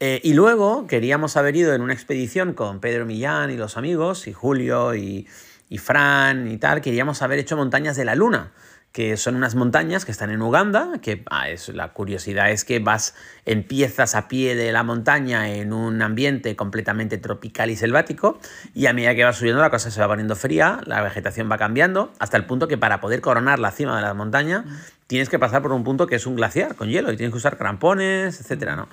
Eh, 0.00 0.20
y 0.24 0.34
luego 0.34 0.86
queríamos 0.88 1.36
haber 1.36 1.54
ido 1.56 1.72
en 1.74 1.80
una 1.80 1.94
expedición 1.94 2.52
con 2.52 2.80
Pedro 2.80 3.06
Millán 3.06 3.50
y 3.50 3.56
los 3.56 3.76
amigos, 3.76 4.26
y 4.26 4.32
Julio 4.32 4.94
y, 4.94 5.28
y 5.68 5.78
Fran 5.78 6.50
y 6.50 6.58
tal, 6.58 6.80
queríamos 6.80 7.22
haber 7.22 7.38
hecho 7.38 7.56
montañas 7.56 7.96
de 7.96 8.04
la 8.04 8.14
luna 8.14 8.50
que 8.96 9.18
son 9.18 9.36
unas 9.36 9.54
montañas 9.54 10.06
que 10.06 10.10
están 10.10 10.30
en 10.30 10.40
Uganda, 10.40 10.92
que 11.02 11.22
ah, 11.28 11.50
es, 11.50 11.68
la 11.68 11.92
curiosidad 11.92 12.50
es 12.50 12.64
que 12.64 12.78
vas, 12.78 13.14
empiezas 13.44 14.14
a 14.14 14.26
pie 14.26 14.54
de 14.54 14.72
la 14.72 14.84
montaña 14.84 15.50
en 15.50 15.74
un 15.74 16.00
ambiente 16.00 16.56
completamente 16.56 17.18
tropical 17.18 17.68
y 17.68 17.76
selvático, 17.76 18.38
y 18.72 18.86
a 18.86 18.94
medida 18.94 19.14
que 19.14 19.22
vas 19.22 19.36
subiendo 19.36 19.60
la 19.60 19.68
cosa 19.68 19.90
se 19.90 20.00
va 20.00 20.08
poniendo 20.08 20.34
fría, 20.34 20.80
la 20.86 21.02
vegetación 21.02 21.50
va 21.52 21.58
cambiando, 21.58 22.10
hasta 22.18 22.38
el 22.38 22.46
punto 22.46 22.68
que 22.68 22.78
para 22.78 23.02
poder 23.02 23.20
coronar 23.20 23.58
la 23.58 23.70
cima 23.70 23.96
de 23.96 24.00
la 24.00 24.14
montaña 24.14 24.60
mm. 24.60 24.76
tienes 25.08 25.28
que 25.28 25.38
pasar 25.38 25.60
por 25.60 25.72
un 25.72 25.84
punto 25.84 26.06
que 26.06 26.14
es 26.14 26.24
un 26.24 26.34
glaciar 26.34 26.74
con 26.74 26.88
hielo, 26.88 27.12
y 27.12 27.18
tienes 27.18 27.34
que 27.34 27.36
usar 27.36 27.58
crampones, 27.58 28.40
etc. 28.40 28.76
¿no? 28.76 28.88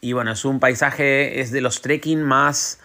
Y 0.00 0.12
bueno, 0.12 0.30
es 0.30 0.44
un 0.44 0.60
paisaje, 0.60 1.40
es 1.40 1.50
de 1.50 1.60
los 1.60 1.82
trekking 1.82 2.22
más 2.22 2.78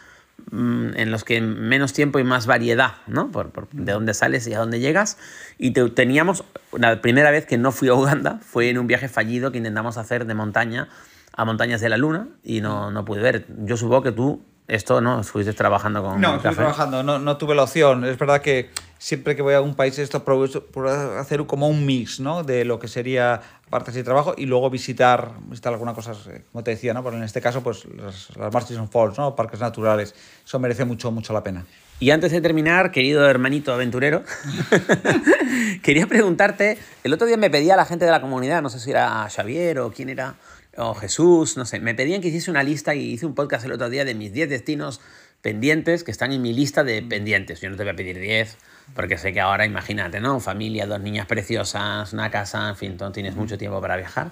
en 0.51 1.11
los 1.11 1.23
que 1.23 1.41
menos 1.41 1.93
tiempo 1.93 2.19
y 2.19 2.23
más 2.23 2.45
variedad, 2.45 2.93
¿no? 3.07 3.31
Por, 3.31 3.49
por 3.49 3.67
de 3.69 3.91
dónde 3.91 4.13
sales 4.13 4.47
y 4.47 4.53
a 4.53 4.59
dónde 4.59 4.79
llegas. 4.79 5.17
Y 5.57 5.71
te, 5.71 5.89
teníamos, 5.89 6.43
la 6.71 7.01
primera 7.01 7.31
vez 7.31 7.45
que 7.45 7.57
no 7.57 7.71
fui 7.71 7.89
a 7.89 7.93
Uganda 7.93 8.39
fue 8.41 8.69
en 8.69 8.77
un 8.77 8.87
viaje 8.87 9.09
fallido 9.09 9.51
que 9.51 9.57
intentamos 9.57 9.97
hacer 9.97 10.25
de 10.25 10.33
montaña 10.33 10.87
a 11.33 11.43
montañas 11.43 11.81
de 11.81 11.89
la 11.89 11.97
luna 11.97 12.29
y 12.43 12.61
no, 12.61 12.91
no 12.91 13.03
pude 13.03 13.21
ver. 13.21 13.45
Yo 13.65 13.75
supongo 13.75 14.03
que 14.03 14.11
tú 14.11 14.41
esto 14.67 15.01
no 15.01 15.21
estuviste 15.21 15.53
trabajando 15.53 16.03
con 16.03 16.19
no 16.19 16.37
estoy 16.37 16.55
trabajando 16.55 17.03
no, 17.03 17.19
no 17.19 17.37
tuve 17.37 17.55
la 17.55 17.63
opción. 17.63 18.03
Es 18.05 18.17
verdad 18.17 18.41
que 18.41 18.71
siempre 18.97 19.35
que 19.35 19.41
voy 19.41 19.53
a 19.53 19.61
un 19.61 19.75
país 19.75 19.99
esto 19.99 20.23
por 20.23 20.87
hacer 20.87 21.45
como 21.45 21.67
un 21.67 21.85
mix 21.85 22.19
no 22.19 22.43
de 22.43 22.65
lo 22.65 22.79
que 22.79 22.87
sería 22.87 23.41
partes 23.69 23.93
de 23.93 24.03
trabajo 24.03 24.33
y 24.37 24.45
luego 24.45 24.69
visitar 24.69 25.33
visitar 25.47 25.73
alguna 25.73 25.93
cosa 25.93 26.13
como 26.51 26.63
te 26.63 26.71
decía 26.71 26.93
no 26.93 27.03
pero 27.03 27.17
en 27.17 27.23
este 27.23 27.41
caso 27.41 27.61
pues 27.61 27.85
las, 27.85 28.35
las 28.37 28.53
Murchison 28.53 28.89
Falls 28.89 29.17
no 29.17 29.35
parques 29.35 29.59
naturales. 29.59 30.15
Eso 30.43 30.59
merece 30.59 30.85
mucho 30.85 31.11
mucho 31.11 31.33
la 31.33 31.43
pena. 31.43 31.65
Y 31.97 32.09
antes 32.09 32.31
de 32.33 32.41
terminar, 32.41 32.91
querido 32.91 33.27
hermanito 33.29 33.73
aventurero, 33.73 34.23
quería 35.81 36.07
preguntarte, 36.07 36.77
el 37.03 37.13
otro 37.13 37.25
día 37.25 37.37
me 37.37 37.49
pedía 37.49 37.77
la 37.77 37.85
gente 37.85 38.03
de 38.03 38.11
la 38.11 38.19
comunidad, 38.19 38.61
no 38.61 38.69
sé 38.69 38.79
si 38.79 38.91
era 38.91 39.29
Xavier 39.29 39.79
o 39.79 39.91
quién 39.91 40.09
era, 40.09 40.35
o 40.77 40.93
Jesús, 40.93 41.57
no 41.57 41.65
sé, 41.65 41.79
me 41.79 41.95
pedían 41.95 42.21
que 42.21 42.29
hiciese 42.29 42.51
una 42.51 42.63
lista 42.63 42.95
y 42.95 43.13
hice 43.13 43.25
un 43.25 43.35
podcast 43.35 43.65
el 43.65 43.71
otro 43.71 43.89
día 43.89 44.05
de 44.05 44.15
mis 44.15 44.33
10 44.33 44.49
destinos 44.49 45.01
pendientes 45.41 46.03
que 46.03 46.11
están 46.11 46.31
en 46.33 46.41
mi 46.41 46.53
lista 46.53 46.83
de 46.83 47.01
pendientes. 47.01 47.61
Yo 47.61 47.69
no 47.69 47.77
te 47.77 47.83
voy 47.83 47.93
a 47.93 47.95
pedir 47.95 48.19
10, 48.19 48.57
porque 48.95 49.17
sé 49.17 49.31
que 49.31 49.41
ahora, 49.41 49.65
imagínate, 49.65 50.19
¿no? 50.19 50.39
Familia, 50.39 50.87
dos 50.87 50.99
niñas 50.99 51.27
preciosas, 51.27 52.13
una 52.13 52.31
casa, 52.31 52.69
en 52.69 52.75
fin, 52.75 52.97
no 52.99 53.11
tienes 53.11 53.35
mucho 53.35 53.57
tiempo 53.57 53.79
para 53.79 53.95
viajar. 53.95 54.31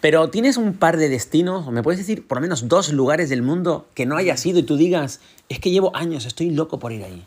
Pero 0.00 0.30
tienes 0.30 0.56
un 0.56 0.74
par 0.74 0.96
de 0.96 1.08
destinos, 1.08 1.66
o 1.66 1.70
me 1.70 1.82
puedes 1.82 1.98
decir 1.98 2.26
por 2.26 2.38
lo 2.38 2.42
menos 2.42 2.68
dos 2.68 2.92
lugares 2.92 3.28
del 3.28 3.42
mundo 3.42 3.88
que 3.94 4.06
no 4.06 4.16
hayas 4.16 4.44
ido 4.46 4.58
y 4.60 4.62
tú 4.62 4.76
digas, 4.76 5.20
es 5.48 5.58
que 5.58 5.70
llevo 5.70 5.94
años, 5.96 6.26
estoy 6.26 6.50
loco 6.50 6.78
por 6.78 6.92
ir 6.92 7.04
ahí. 7.04 7.26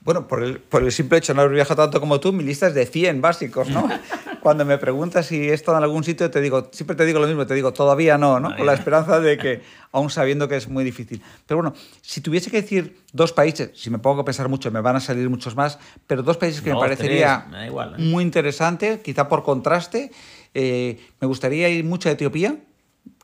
Bueno, 0.00 0.28
por 0.28 0.44
el, 0.44 0.60
por 0.60 0.84
el 0.84 0.92
simple 0.92 1.18
hecho 1.18 1.32
de 1.32 1.36
no 1.36 1.42
haber 1.42 1.54
viajado 1.54 1.82
tanto 1.82 1.98
como 2.00 2.20
tú, 2.20 2.32
mi 2.32 2.44
lista 2.44 2.68
es 2.68 2.74
de 2.74 2.86
100 2.86 3.20
básicos, 3.20 3.68
¿no? 3.68 3.88
Cuando 4.46 4.64
me 4.64 4.78
preguntas 4.78 5.26
si 5.26 5.50
he 5.50 5.54
estado 5.54 5.76
en 5.76 5.82
algún 5.82 6.04
sitio, 6.04 6.30
te 6.30 6.40
digo, 6.40 6.68
siempre 6.70 6.94
te 6.94 7.04
digo 7.04 7.18
lo 7.18 7.26
mismo, 7.26 7.48
te 7.48 7.54
digo, 7.54 7.72
todavía 7.72 8.16
no, 8.16 8.38
¿no? 8.38 8.56
Con 8.56 8.64
la 8.64 8.74
esperanza 8.74 9.18
de 9.18 9.36
que, 9.36 9.60
aún 9.90 10.08
sabiendo 10.08 10.46
que 10.46 10.54
es 10.54 10.68
muy 10.68 10.84
difícil. 10.84 11.20
Pero 11.48 11.62
bueno, 11.62 11.74
si 12.00 12.20
tuviese 12.20 12.48
que 12.48 12.62
decir 12.62 12.96
dos 13.12 13.32
países, 13.32 13.72
si 13.74 13.90
me 13.90 13.98
pongo 13.98 14.20
a 14.20 14.24
pensar 14.24 14.48
mucho, 14.48 14.70
me 14.70 14.80
van 14.80 14.94
a 14.94 15.00
salir 15.00 15.28
muchos 15.28 15.56
más, 15.56 15.80
pero 16.06 16.22
dos 16.22 16.36
países 16.36 16.60
que 16.60 16.68
me 16.68 16.74
Dos, 16.74 16.84
parecería 16.84 17.46
tres, 17.48 17.58
me 17.60 17.66
igual, 17.66 17.94
¿eh? 17.94 18.02
muy 18.04 18.22
interesante, 18.22 19.00
quizá 19.04 19.28
por 19.28 19.42
contraste, 19.42 20.12
eh, 20.54 20.96
me 21.20 21.26
gustaría 21.26 21.68
ir 21.68 21.82
mucho 21.82 22.08
a 22.08 22.12
Etiopía, 22.12 22.56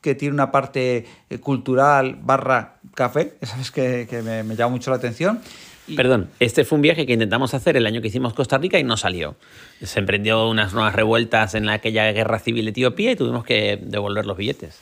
que 0.01 0.15
tiene 0.15 0.33
una 0.33 0.51
parte 0.51 1.05
eh, 1.29 1.37
cultural 1.37 2.19
barra 2.21 2.79
café, 2.95 3.37
sabes 3.43 3.71
que, 3.71 4.07
que 4.09 4.21
me, 4.23 4.43
me 4.43 4.57
llama 4.57 4.71
mucho 4.71 4.91
la 4.91 4.97
atención. 4.97 5.39
Y- 5.87 5.95
Perdón, 5.95 6.29
este 6.39 6.63
fue 6.65 6.77
un 6.77 6.81
viaje 6.81 7.05
que 7.05 7.13
intentamos 7.13 7.53
hacer 7.53 7.75
el 7.77 7.85
año 7.85 8.01
que 8.01 8.07
hicimos 8.07 8.33
Costa 8.33 8.57
Rica 8.57 8.79
y 8.79 8.83
no 8.83 8.95
salió. 8.97 9.35
Se 9.81 9.99
emprendió 9.99 10.47
unas 10.49 10.73
nuevas 10.73 10.95
revueltas 10.95 11.55
en 11.55 11.65
la- 11.65 11.73
aquella 11.73 12.11
guerra 12.13 12.39
civil 12.39 12.65
de 12.65 12.71
Etiopía 12.71 13.11
y 13.11 13.15
tuvimos 13.15 13.43
que 13.43 13.77
devolver 13.81 14.25
los 14.25 14.37
billetes. 14.37 14.79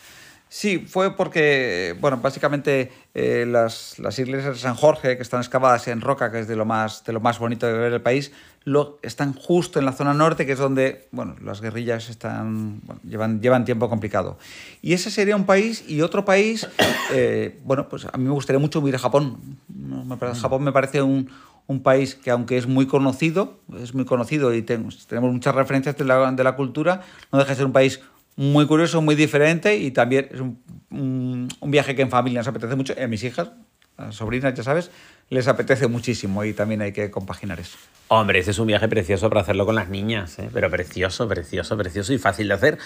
Sí, 0.47 0.79
fue 0.79 1.15
porque, 1.15 1.95
bueno, 2.01 2.17
básicamente 2.17 2.91
eh, 3.13 3.45
las, 3.47 3.97
las 3.99 4.19
iglesias 4.19 4.55
de 4.55 4.59
San 4.59 4.75
Jorge, 4.75 5.15
que 5.15 5.23
están 5.23 5.39
excavadas 5.39 5.87
en 5.87 6.01
roca, 6.01 6.29
que 6.29 6.39
es 6.41 6.47
de 6.49 6.57
lo 6.57 6.65
más, 6.65 7.05
de 7.05 7.13
lo 7.13 7.21
más 7.21 7.39
bonito 7.39 7.65
de 7.67 7.73
ver 7.73 7.93
el 7.93 8.01
país, 8.01 8.33
lo, 8.63 8.99
están 9.01 9.33
justo 9.33 9.79
en 9.79 9.85
la 9.85 9.91
zona 9.91 10.13
norte, 10.13 10.45
que 10.45 10.51
es 10.51 10.59
donde, 10.59 11.07
bueno, 11.11 11.35
las 11.43 11.61
guerrillas 11.61 12.09
están, 12.09 12.81
bueno, 12.85 13.01
llevan, 13.03 13.41
llevan 13.41 13.65
tiempo 13.65 13.89
complicado. 13.89 14.37
Y 14.83 14.93
ese 14.93 15.09
sería 15.09 15.35
un 15.35 15.45
país, 15.45 15.83
y 15.87 16.01
otro 16.01 16.25
país, 16.25 16.67
eh, 17.13 17.59
bueno, 17.63 17.89
pues 17.89 18.05
a 18.05 18.17
mí 18.17 18.23
me 18.25 18.29
gustaría 18.31 18.59
mucho 18.59 18.87
ir 18.87 18.95
a 18.95 18.99
Japón. 18.99 19.37
parece- 20.17 20.39
Japón 20.41 20.63
me 20.63 20.71
parece 20.71 21.01
un, 21.01 21.29
un 21.67 21.81
país 21.81 22.13
que 22.15 22.29
aunque 22.29 22.57
es 22.57 22.67
muy 22.67 22.85
conocido, 22.85 23.59
es 23.81 23.93
muy 23.95 24.05
conocido 24.05 24.53
y 24.53 24.61
ten- 24.61 24.87
tenemos 25.07 25.31
muchas 25.33 25.55
referencias 25.55 25.97
de 25.97 26.05
la, 26.05 26.31
de 26.31 26.43
la 26.43 26.55
cultura, 26.55 27.01
no 27.31 27.39
deja 27.39 27.49
de 27.51 27.55
ser 27.55 27.65
un 27.65 27.73
país 27.73 27.99
muy 28.35 28.65
curioso, 28.67 29.01
muy 29.01 29.15
diferente 29.15 29.75
y 29.77 29.91
también 29.91 30.27
es 30.31 30.39
un, 30.39 30.59
un- 30.91 31.47
un 31.59 31.71
viaje 31.71 31.95
que 31.95 32.01
en 32.03 32.09
familia 32.11 32.41
nos 32.41 32.47
apetece 32.47 32.75
mucho. 32.75 32.93
Y 32.97 33.01
a 33.01 33.07
mis 33.07 33.23
hijas, 33.23 33.51
sobrinas, 34.11 34.53
ya 34.53 34.63
sabes, 34.63 34.91
les 35.29 35.47
apetece 35.47 35.87
muchísimo 35.87 36.43
y 36.43 36.53
también 36.53 36.81
hay 36.81 36.91
que 36.91 37.09
compaginar 37.09 37.59
eso. 37.59 37.77
Hombre, 38.09 38.39
ese 38.39 38.51
es 38.51 38.59
un 38.59 38.67
viaje 38.67 38.89
precioso 38.89 39.29
para 39.29 39.41
hacerlo 39.41 39.65
con 39.65 39.75
las 39.75 39.87
niñas, 39.87 40.37
¿eh? 40.39 40.49
pero 40.53 40.69
precioso, 40.69 41.29
precioso, 41.29 41.77
precioso 41.77 42.11
y 42.11 42.17
fácil 42.17 42.49
de 42.49 42.53
hacer. 42.53 42.77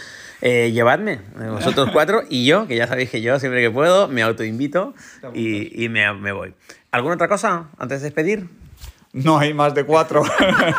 Eh, 0.41 0.71
llevadme, 0.71 1.13
eh, 1.13 1.49
vosotros 1.49 1.89
cuatro 1.93 2.21
y 2.29 2.45
yo, 2.45 2.67
que 2.67 2.75
ya 2.75 2.85
sabéis 2.85 3.09
que 3.09 3.21
yo 3.23 3.39
siempre 3.39 3.61
que 3.61 3.71
puedo 3.71 4.07
me 4.07 4.21
autoinvito 4.21 4.93
y, 5.33 5.83
y 5.83 5.89
me, 5.89 6.13
me 6.13 6.31
voy. 6.31 6.53
¿Alguna 6.91 7.15
otra 7.15 7.27
cosa 7.27 7.69
antes 7.79 8.01
de 8.01 8.05
despedir? 8.05 8.47
No 9.15 9.39
hay 9.39 9.53
más 9.53 9.73
de 9.73 9.85
cuatro. 9.85 10.23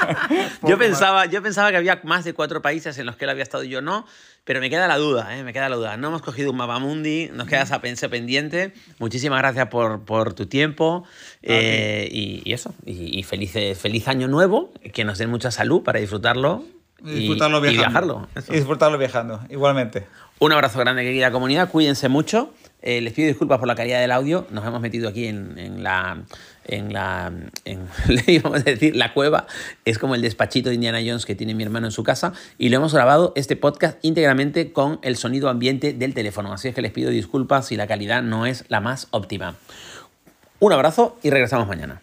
Yo 0.63 0.77
pensaba, 0.77 1.25
yo 1.25 1.43
pensaba 1.43 1.71
que 1.71 1.79
había 1.79 2.01
más 2.05 2.23
de 2.25 2.35
cuatro 2.35 2.61
países 2.61 2.99
en 2.99 3.07
los 3.07 3.17
que 3.17 3.25
él 3.25 3.31
había 3.31 3.43
estado 3.43 3.65
y 3.65 3.71
yo 3.71 3.81
no, 3.81 4.07
pero 4.45 4.61
me 4.61 4.69
queda 4.69 4.87
la 4.87 4.99
duda, 4.99 5.39
¿eh? 5.39 5.43
me 5.43 5.55
queda 5.55 5.71
la 5.71 5.77
duda. 5.77 5.97
No 5.97 6.09
hemos 6.09 6.21
cogido 6.21 6.51
un 6.51 6.59
mapamundi, 6.59 7.31
nos 7.33 7.49
queda 7.49 7.63
esa 7.63 7.81
ese 7.83 8.09
pendiente. 8.11 8.75
Muchísimas 8.99 9.39
gracias 9.39 9.69
por, 9.69 10.05
por 10.05 10.35
tu 10.35 10.47
tiempo 10.47 11.05
eh, 11.41 12.09
y, 12.13 12.43
y 12.45 12.53
eso. 12.53 12.75
Y, 12.85 13.19
y 13.19 13.23
feliz, 13.23 13.55
feliz 13.79 14.07
año 14.07 14.29
nuevo, 14.29 14.71
que 14.93 15.05
nos 15.05 15.17
den 15.17 15.31
mucha 15.31 15.51
salud 15.51 15.83
para 15.83 15.99
disfrutarlo 15.99 16.63
y, 17.03 17.21
disfrutarlo 17.21 17.59
y 17.59 17.71
viajando. 17.73 18.29
viajarlo. 18.33 18.53
Y 18.53 18.57
disfrutarlo 18.57 18.99
viajando, 18.99 19.41
igualmente. 19.49 20.07
Un 20.39 20.53
abrazo 20.53 20.79
grande, 20.79 21.03
querida 21.03 21.31
comunidad. 21.31 21.71
Cuídense 21.71 22.09
mucho. 22.09 22.53
Eh, 22.83 23.01
les 23.01 23.13
pido 23.13 23.27
disculpas 23.29 23.59
por 23.59 23.67
la 23.67 23.75
calidad 23.75 24.01
del 24.01 24.13
audio. 24.13 24.47
Nos 24.51 24.65
hemos 24.65 24.81
metido 24.81 25.09
aquí 25.09 25.27
en, 25.27 25.59
en 25.59 25.83
la. 25.83 26.23
En 26.65 26.93
la. 26.93 27.33
En, 27.65 27.89
le 28.09 28.41
decir, 28.65 28.95
la 28.97 29.13
cueva. 29.13 29.47
Es 29.85 29.99
como 29.99 30.15
el 30.15 30.23
despachito 30.23 30.69
de 30.69 30.77
Indiana 30.77 30.99
Jones 30.99 31.27
que 31.27 31.35
tiene 31.35 31.55
mi 31.55 31.63
hermano 31.63 31.87
en 31.87 31.93
su 31.93 32.05
casa. 32.05 32.33
Y 32.59 32.69
lo 32.69 32.77
hemos 32.77 32.95
grabado 32.95 33.33
este 33.35 33.57
podcast 33.57 33.99
íntegramente 34.03 34.73
con 34.73 34.99
el 35.03 35.17
sonido 35.17 35.49
ambiente 35.49 35.95
del 35.95 36.15
teléfono. 36.15 36.53
Así 36.53 36.69
es 36.69 36.75
que 36.75 36.83
les 36.83 36.93
pido 36.93 37.11
disculpas 37.11 37.67
si 37.67 37.77
la 37.77 37.87
calidad 37.87 38.23
no 38.23 38.47
es 38.47 38.65
la 38.69 38.81
más 38.81 39.09
óptima. 39.11 39.57
Un 40.61 40.73
abrazo 40.73 41.19
y 41.23 41.31
regresamos 41.31 41.67
mañana. 41.67 42.03